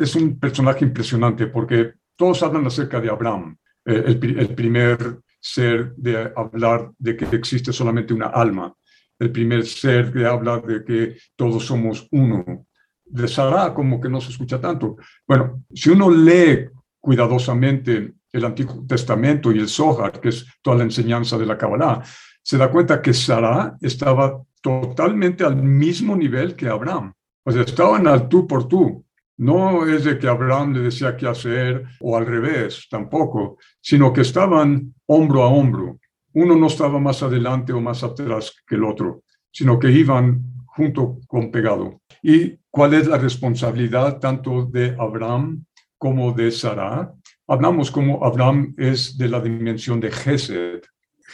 es 0.00 0.16
un 0.16 0.38
personaje 0.38 0.84
impresionante 0.84 1.46
porque 1.46 1.92
todos 2.16 2.42
hablan 2.42 2.66
acerca 2.66 3.00
de 3.00 3.10
Abraham, 3.10 3.56
eh, 3.84 4.02
el, 4.06 4.54
primer 4.54 5.20
ser 5.38 5.94
de 5.96 6.32
hablar 6.34 6.90
de 6.98 7.16
que 7.16 7.24
existe 7.36 7.72
solamente 7.72 8.14
una 8.14 8.26
alma, 8.26 8.74
el 9.18 9.32
primer 9.32 9.66
ser 9.66 10.12
que 10.12 10.26
habla 10.26 10.58
de 10.58 10.84
que 10.84 11.16
todos 11.34 11.64
somos 11.64 12.06
uno. 12.10 12.66
De 13.04 13.28
Sara 13.28 13.72
como 13.72 14.00
que 14.00 14.08
no 14.08 14.20
se 14.20 14.30
escucha 14.30 14.60
tanto. 14.60 14.96
Bueno, 15.26 15.62
si 15.72 15.90
uno 15.90 16.10
lee 16.10 16.68
cuidadosamente 17.00 18.14
el 18.32 18.44
Antiguo 18.44 18.84
Testamento 18.86 19.52
y 19.52 19.58
el 19.58 19.68
Zohar, 19.68 20.20
que 20.20 20.30
es 20.30 20.46
toda 20.60 20.78
la 20.78 20.84
enseñanza 20.84 21.38
de 21.38 21.46
la 21.46 21.56
Kabbalah, 21.56 22.02
se 22.42 22.58
da 22.58 22.70
cuenta 22.70 23.00
que 23.00 23.14
Sara 23.14 23.76
estaba 23.80 24.42
totalmente 24.60 25.44
al 25.44 25.56
mismo 25.56 26.16
nivel 26.16 26.56
que 26.56 26.68
Abraham. 26.68 27.12
O 27.44 27.52
sea, 27.52 27.62
estaban 27.62 28.06
al 28.08 28.28
tú 28.28 28.46
por 28.46 28.66
tú. 28.66 29.04
No 29.38 29.86
es 29.86 30.04
de 30.04 30.18
que 30.18 30.28
Abraham 30.28 30.72
le 30.72 30.80
decía 30.80 31.16
qué 31.16 31.28
hacer 31.28 31.84
o 32.00 32.16
al 32.16 32.26
revés, 32.26 32.86
tampoco, 32.90 33.58
sino 33.80 34.12
que 34.12 34.22
estaban 34.22 34.94
hombro 35.06 35.42
a 35.44 35.48
hombro. 35.48 35.98
Uno 36.36 36.54
no 36.54 36.66
estaba 36.66 36.98
más 36.98 37.22
adelante 37.22 37.72
o 37.72 37.80
más 37.80 38.04
atrás 38.04 38.52
que 38.66 38.74
el 38.74 38.84
otro, 38.84 39.22
sino 39.50 39.78
que 39.78 39.90
iban 39.90 40.42
junto 40.66 41.18
con 41.26 41.50
pegado. 41.50 42.02
¿Y 42.22 42.58
cuál 42.70 42.92
es 42.92 43.06
la 43.06 43.16
responsabilidad 43.16 44.18
tanto 44.18 44.66
de 44.66 44.94
Abraham 44.98 45.64
como 45.96 46.32
de 46.32 46.50
Sara? 46.50 47.10
Hablamos 47.46 47.90
como 47.90 48.22
Abraham 48.22 48.74
es 48.76 49.16
de 49.16 49.28
la 49.28 49.40
dimensión 49.40 49.98
de 49.98 50.10
Gesed, 50.10 50.82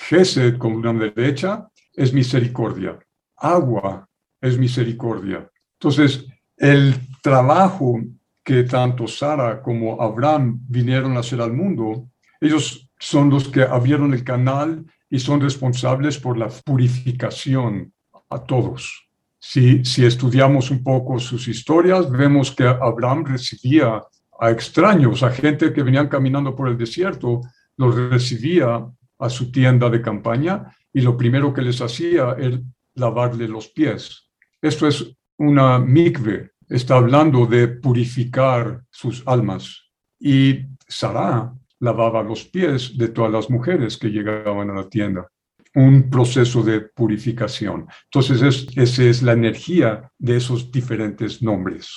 Gesed, 0.08 0.56
con 0.56 0.74
una 0.74 0.92
derecha, 0.92 1.66
es 1.94 2.12
misericordia. 2.12 2.96
Agua 3.38 4.08
es 4.40 4.56
misericordia. 4.56 5.50
Entonces, 5.80 6.26
el 6.56 6.94
trabajo 7.20 8.00
que 8.44 8.62
tanto 8.62 9.08
Sara 9.08 9.60
como 9.62 10.00
Abraham 10.00 10.60
vinieron 10.68 11.16
a 11.16 11.20
hacer 11.20 11.40
al 11.40 11.52
mundo, 11.52 12.08
ellos 12.40 12.88
son 13.02 13.30
los 13.30 13.48
que 13.48 13.62
abrieron 13.62 14.14
el 14.14 14.22
canal 14.22 14.86
y 15.10 15.18
son 15.18 15.40
responsables 15.40 16.20
por 16.20 16.38
la 16.38 16.48
purificación 16.64 17.92
a 18.30 18.38
todos. 18.38 19.08
Si, 19.40 19.84
si 19.84 20.04
estudiamos 20.04 20.70
un 20.70 20.84
poco 20.84 21.18
sus 21.18 21.48
historias, 21.48 22.08
vemos 22.08 22.52
que 22.52 22.62
Abraham 22.62 23.24
recibía 23.26 24.00
a 24.38 24.50
extraños, 24.52 25.24
a 25.24 25.32
gente 25.32 25.72
que 25.72 25.82
venían 25.82 26.06
caminando 26.06 26.54
por 26.54 26.68
el 26.68 26.78
desierto, 26.78 27.40
los 27.76 27.96
recibía 27.96 28.86
a 29.18 29.28
su 29.28 29.50
tienda 29.50 29.90
de 29.90 30.00
campaña 30.00 30.72
y 30.92 31.00
lo 31.00 31.16
primero 31.16 31.52
que 31.52 31.62
les 31.62 31.80
hacía 31.80 32.36
era 32.38 32.60
lavarle 32.94 33.48
los 33.48 33.66
pies. 33.66 34.28
Esto 34.60 34.86
es 34.86 35.12
una 35.38 35.80
mikve, 35.80 36.52
está 36.68 36.98
hablando 36.98 37.46
de 37.46 37.66
purificar 37.66 38.84
sus 38.90 39.24
almas. 39.26 39.90
Y 40.20 40.66
Sara 40.86 41.52
lavaba 41.82 42.22
los 42.22 42.44
pies 42.44 42.96
de 42.96 43.08
todas 43.08 43.32
las 43.32 43.50
mujeres 43.50 43.98
que 43.98 44.08
llegaban 44.08 44.70
a 44.70 44.74
la 44.74 44.88
tienda. 44.88 45.28
Un 45.74 46.08
proceso 46.10 46.62
de 46.62 46.80
purificación. 46.80 47.88
Entonces, 48.04 48.40
es, 48.42 48.76
esa 48.76 49.02
es 49.02 49.22
la 49.22 49.32
energía 49.32 50.10
de 50.18 50.36
esos 50.36 50.70
diferentes 50.70 51.42
nombres. 51.42 51.90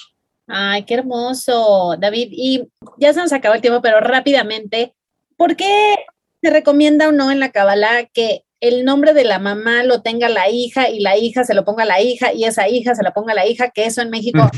Ay, 0.47 0.85
qué 0.85 0.95
hermoso, 0.95 1.95
David. 1.99 2.29
Y 2.31 2.67
ya 2.97 3.13
se 3.13 3.19
nos 3.19 3.31
acabó 3.31 3.53
el 3.53 3.61
tiempo, 3.61 3.81
pero 3.81 3.99
rápidamente, 3.99 4.95
¿por 5.37 5.55
qué 5.55 5.95
se 6.41 6.49
recomienda 6.49 7.09
o 7.09 7.11
no 7.11 7.31
en 7.31 7.39
la 7.39 7.51
Kabbalah 7.51 8.05
que 8.11 8.43
el 8.61 8.85
nombre 8.85 9.13
de 9.13 9.23
la 9.23 9.37
mamá 9.37 9.83
lo 9.83 10.01
tenga 10.01 10.29
la 10.29 10.49
hija 10.49 10.89
y 10.89 10.99
la 10.99 11.17
hija 11.17 11.43
se 11.43 11.53
lo 11.53 11.63
ponga 11.63 11.83
a 11.83 11.87
la 11.87 12.01
hija 12.01 12.33
y 12.33 12.45
esa 12.45 12.67
hija 12.67 12.95
se 12.95 13.03
la 13.03 13.13
ponga 13.13 13.33
a 13.33 13.35
la 13.35 13.45
hija, 13.45 13.69
que 13.69 13.85
eso 13.85 14.01
en 14.01 14.09
México 14.09 14.49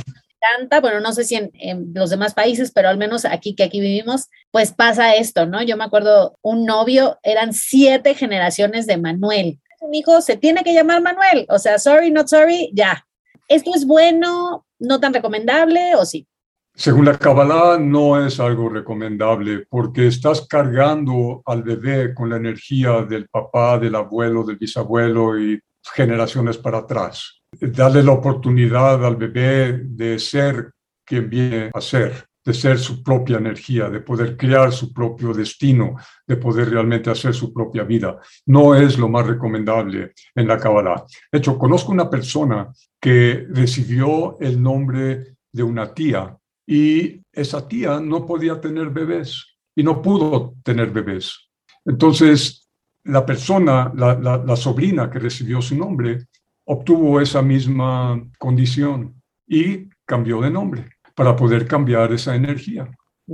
encanta, 0.41 0.81
bueno, 0.81 0.99
no 0.99 1.13
sé 1.13 1.23
si 1.23 1.35
en, 1.35 1.51
en, 1.53 1.91
los 1.93 2.09
demás 2.09 2.33
países, 2.33 2.71
pero 2.71 2.89
al 2.89 2.97
menos 2.97 3.25
aquí 3.25 3.55
que 3.55 3.63
aquí 3.63 3.79
vivimos, 3.79 4.29
pues 4.51 4.73
pasa 4.73 5.15
esto, 5.15 5.45
¿no? 5.45 5.61
Yo 5.63 5.77
me 5.77 5.83
acuerdo, 5.83 6.37
un 6.41 6.65
novio, 6.65 7.17
eran 7.23 7.53
siete 7.53 8.13
generaciones 8.15 8.87
de 8.87 8.97
Manuel. 8.97 9.59
Un 9.79 9.93
hijo 9.93 10.21
se 10.21 10.37
tiene 10.37 10.63
que 10.63 10.73
llamar 10.73 11.01
Manuel, 11.01 11.45
o 11.49 11.59
sea, 11.59 11.79
sorry, 11.79 12.11
not 12.11 12.27
sorry, 12.27 12.71
ya. 12.73 13.05
¿Esto 13.47 13.71
es 13.75 13.85
bueno, 13.85 14.65
no 14.79 14.99
tan 14.99 15.13
recomendable 15.13 15.95
o 15.95 16.05
sí? 16.05 16.27
Según 16.75 17.05
la 17.05 17.17
Kabbalah, 17.17 17.79
no 17.79 18.23
es 18.23 18.39
algo 18.39 18.69
recomendable 18.69 19.65
porque 19.67 20.05
estás 20.05 20.45
cargando 20.45 21.41
al 21.45 21.63
bebé 21.63 22.13
con 22.13 22.29
la 22.29 22.37
energía 22.37 23.01
del 23.01 23.27
papá, 23.29 23.79
del 23.79 23.95
abuelo, 23.95 24.43
del 24.43 24.57
bisabuelo 24.57 25.39
y 25.39 25.59
generaciones 25.95 26.55
para 26.57 26.79
atrás. 26.79 27.36
Darle 27.59 28.03
la 28.03 28.11
oportunidad 28.11 29.05
al 29.05 29.15
bebé 29.15 29.79
de 29.83 30.19
ser 30.19 30.71
quien 31.05 31.29
viene 31.29 31.71
a 31.73 31.81
ser, 31.81 32.25
de 32.43 32.53
ser 32.53 32.77
su 32.77 33.01
propia 33.01 33.37
energía, 33.37 33.89
de 33.89 34.01
poder 34.01 34.35
crear 34.35 34.71
su 34.71 34.93
propio 34.93 35.33
destino, 35.33 35.95
de 36.25 36.37
poder 36.37 36.69
realmente 36.69 37.09
hacer 37.09 37.33
su 37.33 37.53
propia 37.53 37.83
vida. 37.83 38.19
No 38.45 38.75
es 38.75 38.97
lo 38.97 39.07
más 39.09 39.25
recomendable 39.25 40.13
en 40.35 40.47
la 40.47 40.57
Kabbalah. 40.57 41.05
De 41.31 41.39
hecho, 41.39 41.57
conozco 41.57 41.91
una 41.91 42.09
persona 42.09 42.71
que 43.01 43.47
recibió 43.49 44.37
el 44.39 44.61
nombre 44.61 45.37
de 45.51 45.63
una 45.63 45.93
tía 45.93 46.37
y 46.67 47.21
esa 47.31 47.67
tía 47.67 47.99
no 47.99 48.25
podía 48.25 48.59
tener 48.59 48.89
bebés. 48.89 49.53
y 49.75 49.83
no 49.83 50.01
pudo 50.01 50.55
tener 50.63 50.89
bebés. 50.89 51.49
Entonces, 51.85 52.67
la 53.03 53.23
persona, 53.25 53.91
la, 53.95 54.55
sobrina 54.55 55.09
que 55.09 55.19
recibió 55.19 55.61
su 55.61 55.77
nombre, 55.77 56.25
obtuvo 56.67 57.19
esa 57.21 57.41
misma 57.41 58.21
condición 58.37 59.21
y 59.47 59.89
cambió 60.05 60.41
de 60.41 60.51
nombre 60.51 60.89
para 61.15 61.35
poder 61.35 61.65
cambiar 61.65 62.13
esa 62.13 62.35
energía. 62.35 62.89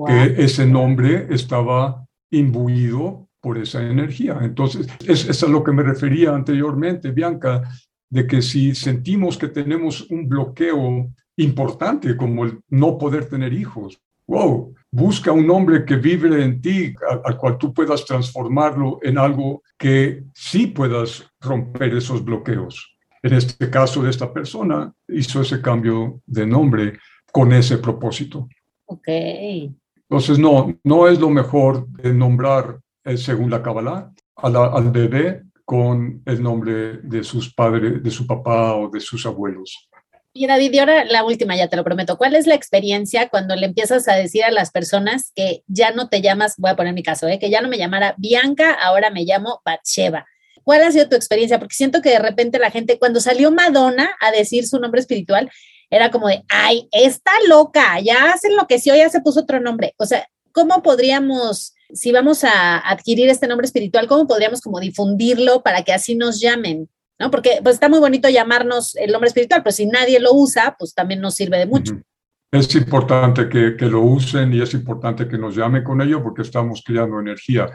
Que 0.08 0.36
ese 0.44 0.66
nombre 0.66 1.28
estaba 1.30 2.06
imbuido 2.32 3.28
por 3.40 3.58
esa 3.58 3.84
energía. 3.84 4.40
Entonces, 4.42 4.88
es, 5.06 5.30
es 5.30 5.44
a 5.44 5.48
lo 5.48 5.64
que 5.64 5.72
me 5.72 5.84
refería 5.84 6.34
anteriormente, 6.34 7.12
Bianca, 7.12 7.62
de 8.10 8.26
que 8.26 8.42
si 8.42 8.74
sentimos 8.74 9.38
que 9.38 9.50
tenemos 9.50 10.10
un 10.10 10.28
bloqueo 10.28 11.12
importante 11.38 12.16
como 12.16 12.46
el 12.46 12.60
no 12.70 12.98
poder 12.98 13.26
tener 13.26 13.54
hijos, 13.54 14.00
wow, 14.28 14.74
busca 14.92 15.32
un 15.32 15.50
hombre 15.50 15.86
que 15.86 15.96
vive 15.96 16.44
en 16.44 16.62
ti, 16.62 16.94
al 17.26 17.38
cual 17.38 17.58
tú 17.58 17.74
puedas 17.74 18.06
transformarlo 18.06 19.00
en 19.02 19.18
algo 19.18 19.64
que 19.78 20.24
sí 20.34 20.68
puedas 20.68 21.30
romper 21.40 21.96
esos 21.96 22.24
bloqueos. 22.24 22.93
En 23.24 23.34
este 23.34 23.70
caso 23.70 24.04
de 24.04 24.10
esta 24.10 24.32
persona, 24.34 24.94
hizo 25.08 25.42
ese 25.42 25.62
cambio 25.62 26.22
de 26.26 26.46
nombre 26.46 27.00
con 27.32 27.54
ese 27.54 27.78
propósito. 27.78 28.50
Ok. 28.86 29.08
Entonces, 29.08 30.38
no, 30.38 30.78
no 30.84 31.08
es 31.08 31.20
lo 31.20 31.30
mejor 31.30 31.88
de 31.88 32.14
nombrar, 32.14 32.80
eh, 33.06 33.18
según 33.18 33.50
la 33.50 33.64
Kabbalah, 33.64 34.12
al 34.36 34.92
bebé 34.92 35.44
con 35.64 36.22
el 36.26 36.44
nombre 36.44 36.98
de 36.98 37.24
sus 37.24 37.54
padres, 37.54 38.04
de 38.04 38.12
su 38.12 38.28
papá 38.28 38.76
o 38.76 38.90
de 38.90 39.00
sus 39.00 39.26
abuelos. 39.26 39.90
Y 40.36 40.48
David, 40.48 40.74
y 40.74 40.80
ahora 40.80 41.06
la 41.06 41.24
última, 41.24 41.56
ya 41.56 41.68
te 41.68 41.76
lo 41.76 41.84
prometo. 41.84 42.18
¿Cuál 42.18 42.36
es 42.36 42.48
la 42.48 42.56
experiencia 42.56 43.30
cuando 43.30 43.56
le 43.56 43.68
empiezas 43.68 44.08
a 44.08 44.16
decir 44.16 44.44
a 44.44 44.52
las 44.52 44.72
personas 44.72 45.32
que 45.36 45.64
ya 45.68 45.92
no 45.92 46.10
te 46.10 46.22
llamas, 46.22 46.56
voy 46.58 46.72
a 46.72 46.76
poner 46.76 46.94
mi 46.94 47.04
caso, 47.04 47.28
¿eh? 47.28 47.38
que 47.40 47.52
ya 47.52 47.62
no 47.62 47.70
me 47.70 47.78
llamara 47.78 48.16
Bianca, 48.18 48.74
ahora 48.74 49.12
me 49.12 49.26
llamo 49.26 49.62
Batsheva? 49.64 50.26
¿Cuál 50.64 50.84
ha 50.84 50.92
sido 50.92 51.10
tu 51.10 51.16
experiencia? 51.16 51.60
Porque 51.60 51.76
siento 51.76 52.02
que 52.02 52.10
de 52.10 52.20
repente 52.20 52.60
la 52.60 52.72
gente, 52.72 52.98
cuando 53.00 53.20
salió 53.20 53.52
Madonna 53.52 54.16
a 54.20 54.32
decir 54.32 54.68
su 54.68 54.80
nombre 54.80 55.02
espiritual, 55.02 55.50
era 55.90 56.10
como 56.10 56.28
de, 56.28 56.44
ay, 56.50 56.88
está 56.92 57.32
loca, 57.48 58.00
ya 58.00 58.36
se 58.42 58.48
enloqueció, 58.48 58.96
ya 58.96 59.10
se 59.10 59.22
puso 59.22 59.42
otro 59.42 59.60
nombre. 59.60 59.94
O 59.98 60.06
sea, 60.06 60.28
¿cómo 60.52 60.82
podríamos, 60.82 61.76
si 61.94 62.12
vamos 62.12 62.44
a 62.44 62.80
adquirir 62.80 63.30
este 63.30 63.48
nombre 63.48 63.66
espiritual, 63.66 64.08
cómo 64.08 64.26
podríamos 64.26 64.62
como 64.62 64.80
difundirlo 64.80 65.62
para 65.62 65.84
que 65.84 65.94
así 65.94 66.16
nos 66.16 66.40
llamen? 66.40 66.90
¿no? 67.20 67.30
Porque 67.30 67.60
pues 67.62 67.76
está 67.76 67.90
muy 67.90 68.00
bonito 68.00 68.30
llamarnos 68.30 68.96
el 68.96 69.12
nombre 69.12 69.28
espiritual, 69.28 69.62
pero 69.64 69.74
si 69.74 69.86
nadie 69.86 70.20
lo 70.20 70.34
usa, 70.34 70.76
pues 70.78 70.94
también 70.94 71.22
nos 71.22 71.36
sirve 71.36 71.58
de 71.58 71.66
mucho. 71.66 71.94
Es 72.52 72.74
importante 72.76 73.50
que, 73.50 73.76
que, 73.76 73.86
lo 73.86 74.02
usen 74.02 74.54
y 74.54 74.62
es 74.62 74.76
importante 74.76 75.28
que 75.28 75.40
nos 75.40 75.56
llamen 75.56 75.84
con 75.84 76.02
ello 76.02 76.22
porque 76.22 76.44
estamos 76.44 76.84
creando 76.86 77.20
energía. 77.20 77.68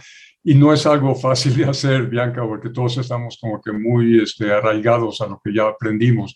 Y 0.48 0.54
no 0.54 0.72
es 0.72 0.86
algo 0.86 1.14
fácil 1.14 1.54
de 1.54 1.66
hacer, 1.66 2.06
Bianca, 2.06 2.40
porque 2.42 2.70
todos 2.70 2.96
estamos 2.96 3.36
como 3.38 3.60
que 3.60 3.70
muy 3.70 4.22
este, 4.22 4.50
arraigados 4.50 5.20
a 5.20 5.26
lo 5.26 5.38
que 5.44 5.52
ya 5.52 5.68
aprendimos. 5.68 6.34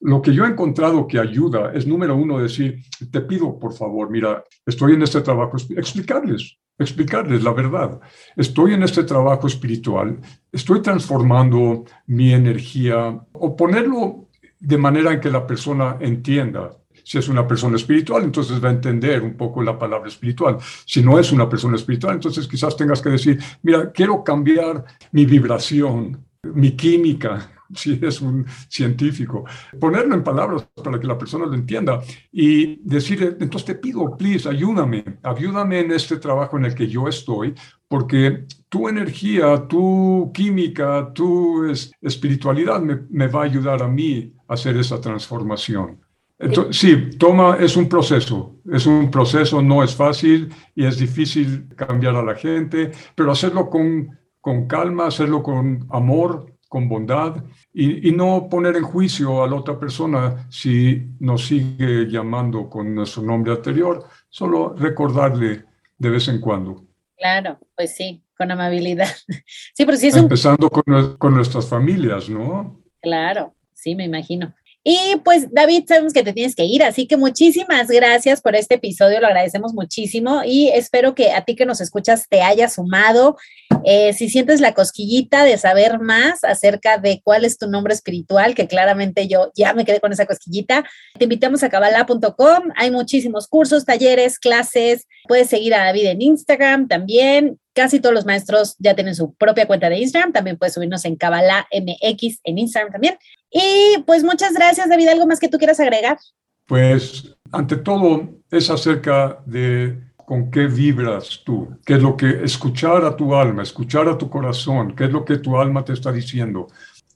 Lo 0.00 0.22
que 0.22 0.32
yo 0.32 0.46
he 0.46 0.48
encontrado 0.48 1.06
que 1.06 1.18
ayuda 1.18 1.70
es, 1.74 1.86
número 1.86 2.16
uno, 2.16 2.38
decir, 2.38 2.82
te 3.12 3.20
pido, 3.20 3.58
por 3.58 3.74
favor, 3.74 4.08
mira, 4.08 4.42
estoy 4.64 4.94
en 4.94 5.02
este 5.02 5.20
trabajo, 5.20 5.58
explicarles, 5.76 6.56
explicarles 6.78 7.42
la 7.42 7.52
verdad. 7.52 8.00
Estoy 8.34 8.72
en 8.72 8.82
este 8.82 9.04
trabajo 9.04 9.46
espiritual, 9.46 10.18
estoy 10.50 10.80
transformando 10.80 11.84
mi 12.06 12.32
energía 12.32 13.20
o 13.32 13.54
ponerlo 13.54 14.30
de 14.58 14.78
manera 14.78 15.12
en 15.12 15.20
que 15.20 15.30
la 15.30 15.46
persona 15.46 15.98
entienda. 16.00 16.79
Si 17.04 17.18
es 17.18 17.28
una 17.28 17.46
persona 17.46 17.76
espiritual, 17.76 18.24
entonces 18.24 18.62
va 18.62 18.68
a 18.68 18.72
entender 18.72 19.22
un 19.22 19.36
poco 19.36 19.62
la 19.62 19.78
palabra 19.78 20.08
espiritual. 20.08 20.58
Si 20.84 21.02
no 21.02 21.18
es 21.18 21.32
una 21.32 21.48
persona 21.48 21.76
espiritual, 21.76 22.14
entonces 22.14 22.46
quizás 22.46 22.76
tengas 22.76 23.00
que 23.02 23.10
decir, 23.10 23.38
mira, 23.62 23.90
quiero 23.92 24.22
cambiar 24.24 24.84
mi 25.12 25.24
vibración, 25.24 26.24
mi 26.42 26.72
química, 26.72 27.50
si 27.74 27.98
es 28.02 28.20
un 28.20 28.46
científico, 28.68 29.44
ponerlo 29.78 30.14
en 30.14 30.24
palabras 30.24 30.66
para 30.82 30.98
que 30.98 31.06
la 31.06 31.18
persona 31.18 31.46
lo 31.46 31.54
entienda 31.54 32.00
y 32.32 32.76
decirle, 32.82 33.36
entonces 33.40 33.64
te 33.64 33.74
pido, 33.76 34.16
please, 34.16 34.48
ayúdame, 34.48 35.04
ayúdame 35.22 35.80
en 35.80 35.92
este 35.92 36.16
trabajo 36.16 36.58
en 36.58 36.66
el 36.66 36.74
que 36.74 36.88
yo 36.88 37.08
estoy, 37.08 37.54
porque 37.88 38.44
tu 38.68 38.88
energía, 38.88 39.66
tu 39.68 40.30
química, 40.32 41.12
tu 41.12 41.66
espiritualidad 42.00 42.80
me, 42.80 43.00
me 43.10 43.26
va 43.26 43.42
a 43.42 43.44
ayudar 43.44 43.82
a 43.82 43.88
mí 43.88 44.32
a 44.48 44.54
hacer 44.54 44.76
esa 44.76 45.00
transformación. 45.00 46.00
Entonces, 46.40 46.76
sí, 46.78 47.18
toma, 47.18 47.58
es 47.60 47.76
un 47.76 47.86
proceso, 47.86 48.56
es 48.72 48.86
un 48.86 49.10
proceso, 49.10 49.60
no 49.60 49.84
es 49.84 49.94
fácil 49.94 50.52
y 50.74 50.86
es 50.86 50.98
difícil 50.98 51.68
cambiar 51.76 52.16
a 52.16 52.22
la 52.22 52.34
gente, 52.34 52.92
pero 53.14 53.32
hacerlo 53.32 53.68
con, 53.68 54.18
con 54.40 54.66
calma, 54.66 55.06
hacerlo 55.06 55.42
con 55.42 55.86
amor, 55.90 56.50
con 56.70 56.88
bondad 56.88 57.44
y, 57.74 58.12
no 58.12 58.48
poner 58.48 58.76
en 58.76 58.84
juicio 58.84 59.42
a 59.42 59.48
la 59.48 59.56
otra 59.56 59.78
persona 59.78 60.46
si 60.48 61.02
nos 61.18 61.44
sigue 61.46 62.08
llamando 62.08 62.70
con 62.70 62.94
nuestro 62.94 63.22
nombre 63.22 63.52
anterior, 63.52 64.04
solo 64.28 64.74
recordarle 64.76 65.64
de 65.98 66.10
vez 66.10 66.28
en 66.28 66.40
cuando. 66.40 66.86
Claro, 67.18 67.58
pues 67.76 67.96
sí, 67.96 68.22
con 68.38 68.50
amabilidad. 68.50 69.08
Sí, 69.74 69.84
pero 69.84 69.96
sí 69.96 70.06
es 70.06 70.16
Empezando 70.16 70.70
con, 70.70 71.16
con 71.16 71.34
nuestras 71.34 71.68
familias, 71.68 72.30
¿no? 72.30 72.80
Claro, 73.00 73.54
sí, 73.72 73.94
me 73.94 74.04
imagino. 74.04 74.54
Y 74.82 75.16
pues 75.24 75.48
David, 75.52 75.84
sabemos 75.86 76.14
que 76.14 76.22
te 76.22 76.32
tienes 76.32 76.54
que 76.54 76.64
ir, 76.64 76.82
así 76.82 77.06
que 77.06 77.18
muchísimas 77.18 77.88
gracias 77.88 78.40
por 78.40 78.56
este 78.56 78.76
episodio, 78.76 79.20
lo 79.20 79.26
agradecemos 79.26 79.74
muchísimo 79.74 80.40
y 80.44 80.68
espero 80.68 81.14
que 81.14 81.32
a 81.32 81.44
ti 81.44 81.54
que 81.54 81.66
nos 81.66 81.82
escuchas 81.82 82.26
te 82.30 82.40
haya 82.40 82.66
sumado. 82.70 83.36
Eh, 83.84 84.14
si 84.14 84.30
sientes 84.30 84.60
la 84.60 84.72
cosquillita 84.72 85.44
de 85.44 85.58
saber 85.58 86.00
más 86.00 86.44
acerca 86.44 86.96
de 86.96 87.20
cuál 87.22 87.44
es 87.44 87.58
tu 87.58 87.68
nombre 87.68 87.92
espiritual, 87.92 88.54
que 88.54 88.68
claramente 88.68 89.28
yo 89.28 89.50
ya 89.54 89.74
me 89.74 89.84
quedé 89.84 90.00
con 90.00 90.12
esa 90.12 90.26
cosquillita, 90.26 90.84
te 91.18 91.24
invitamos 91.24 91.62
a 91.62 91.68
cabala.com. 91.68 92.70
Hay 92.76 92.90
muchísimos 92.90 93.48
cursos, 93.48 93.84
talleres, 93.84 94.38
clases. 94.38 95.06
Puedes 95.28 95.48
seguir 95.48 95.74
a 95.74 95.84
David 95.84 96.06
en 96.06 96.22
Instagram 96.22 96.88
también. 96.88 97.58
Casi 97.72 98.00
todos 98.00 98.14
los 98.14 98.26
maestros 98.26 98.76
ya 98.78 98.94
tienen 98.94 99.14
su 99.14 99.34
propia 99.34 99.66
cuenta 99.66 99.88
de 99.88 99.98
Instagram. 99.98 100.32
También 100.32 100.56
puedes 100.58 100.74
subirnos 100.74 101.04
en 101.04 101.16
Kabbalah 101.16 101.66
MX 101.72 102.40
en 102.44 102.58
Instagram 102.58 102.92
también. 102.92 103.16
Y 103.50 104.02
pues 104.06 104.24
muchas 104.24 104.52
gracias, 104.54 104.88
David. 104.88 105.08
¿Algo 105.08 105.26
más 105.26 105.38
que 105.38 105.48
tú 105.48 105.58
quieras 105.58 105.80
agregar? 105.80 106.18
Pues 106.66 107.36
ante 107.52 107.76
todo 107.76 108.28
es 108.50 108.70
acerca 108.70 109.40
de 109.46 109.98
con 110.30 110.48
qué 110.48 110.68
vibras 110.68 111.42
tú, 111.44 111.76
qué 111.84 111.94
es 111.94 112.02
lo 112.02 112.16
que 112.16 112.44
escuchar 112.44 113.04
a 113.04 113.16
tu 113.16 113.34
alma, 113.34 113.64
escuchar 113.64 114.08
a 114.08 114.16
tu 114.16 114.30
corazón, 114.30 114.94
qué 114.94 115.06
es 115.06 115.10
lo 115.10 115.24
que 115.24 115.38
tu 115.38 115.58
alma 115.58 115.84
te 115.84 115.92
está 115.92 116.12
diciendo. 116.12 116.68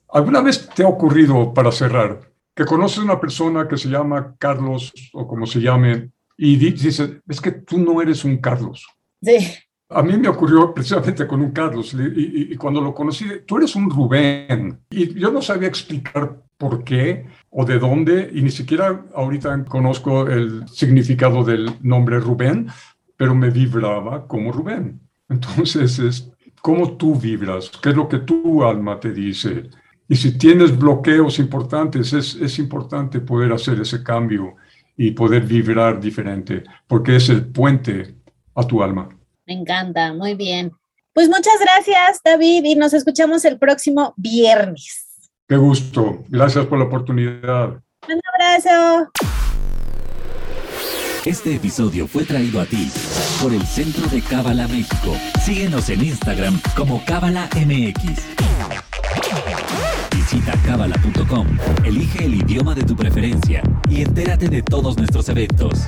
¿Alguna 0.09 0.41
vez 0.41 0.67
te 0.75 0.83
ha 0.83 0.87
ocurrido, 0.89 1.53
para 1.53 1.71
cerrar, 1.71 2.19
que 2.53 2.65
conoces 2.65 2.99
a 2.99 3.03
una 3.03 3.19
persona 3.19 3.67
que 3.69 3.77
se 3.77 3.87
llama 3.87 4.35
Carlos 4.37 4.91
o 5.13 5.25
como 5.25 5.45
se 5.45 5.61
llame 5.61 6.11
y 6.37 6.57
dices, 6.57 7.01
es 7.25 7.39
que 7.39 7.51
tú 7.51 7.77
no 7.77 8.01
eres 8.01 8.25
un 8.25 8.37
Carlos? 8.37 8.85
Sí. 9.21 9.37
A 9.89 10.01
mí 10.01 10.17
me 10.17 10.27
ocurrió 10.27 10.73
precisamente 10.73 11.27
con 11.27 11.41
un 11.41 11.51
Carlos 11.51 11.93
y, 11.93 12.53
y, 12.53 12.55
cuando 12.55 12.81
lo 12.81 12.93
conocí, 12.93 13.25
tú 13.45 13.57
eres 13.57 13.75
un 13.75 13.89
Rubén 13.89 14.79
y 14.89 15.13
yo 15.13 15.31
no 15.31 15.43
sabía 15.43 15.67
explicar 15.67 16.41
por 16.57 16.83
qué 16.83 17.27
o 17.51 17.65
de 17.65 17.77
dónde 17.77 18.29
y 18.33 18.41
ni 18.41 18.49
siquiera 18.49 19.05
ahorita 19.13 19.65
conozco 19.65 20.27
el 20.27 20.67
significado 20.67 21.43
del 21.43 21.69
nombre 21.81 22.19
Rubén, 22.19 22.67
pero 23.15 23.35
me 23.35 23.51
vibraba 23.51 24.27
como 24.27 24.51
Rubén. 24.51 25.01
Entonces 25.29 25.99
es 25.99 26.31
cómo 26.61 26.97
tú 26.97 27.15
vibras, 27.15 27.71
qué 27.81 27.89
es 27.89 27.95
lo 27.95 28.09
que 28.09 28.19
tu 28.19 28.63
alma 28.63 28.99
te 28.99 29.11
dice. 29.13 29.69
Y 30.07 30.15
si 30.15 30.37
tienes 30.37 30.77
bloqueos 30.77 31.39
importantes, 31.39 32.13
es, 32.13 32.35
es 32.35 32.59
importante 32.59 33.19
poder 33.19 33.51
hacer 33.53 33.79
ese 33.79 34.03
cambio 34.03 34.55
y 34.97 35.11
poder 35.11 35.43
vibrar 35.43 35.99
diferente, 35.99 36.63
porque 36.87 37.15
es 37.15 37.29
el 37.29 37.45
puente 37.45 38.15
a 38.55 38.65
tu 38.65 38.81
alma. 38.81 39.09
Me 39.45 39.53
encanta, 39.53 40.13
muy 40.13 40.33
bien. 40.35 40.71
Pues 41.13 41.29
muchas 41.29 41.59
gracias, 41.59 42.19
David, 42.23 42.63
y 42.65 42.75
nos 42.75 42.93
escuchamos 42.93 43.45
el 43.45 43.57
próximo 43.57 44.13
viernes. 44.17 45.05
Qué 45.47 45.55
gusto. 45.55 46.23
Gracias 46.27 46.65
por 46.65 46.79
la 46.79 46.85
oportunidad. 46.85 47.79
Un 48.07 48.21
abrazo. 48.33 49.11
Este 51.25 51.55
episodio 51.55 52.07
fue 52.07 52.23
traído 52.23 52.61
a 52.61 52.65
ti 52.65 52.91
por 53.41 53.53
el 53.53 53.65
Centro 53.65 54.05
de 54.07 54.21
Cábala 54.21 54.67
México. 54.67 55.15
Síguenos 55.43 55.89
en 55.89 56.03
Instagram 56.03 56.59
como 56.75 57.03
Cábala 57.05 57.49
MX. 57.55 58.35
Visita 60.15 60.53
cábala.com, 60.65 61.47
elige 61.83 62.25
el 62.25 62.35
idioma 62.35 62.75
de 62.75 62.83
tu 62.83 62.95
preferencia 62.95 63.63
y 63.89 64.01
entérate 64.01 64.49
de 64.49 64.61
todos 64.61 64.97
nuestros 64.97 65.29
eventos. 65.29 65.87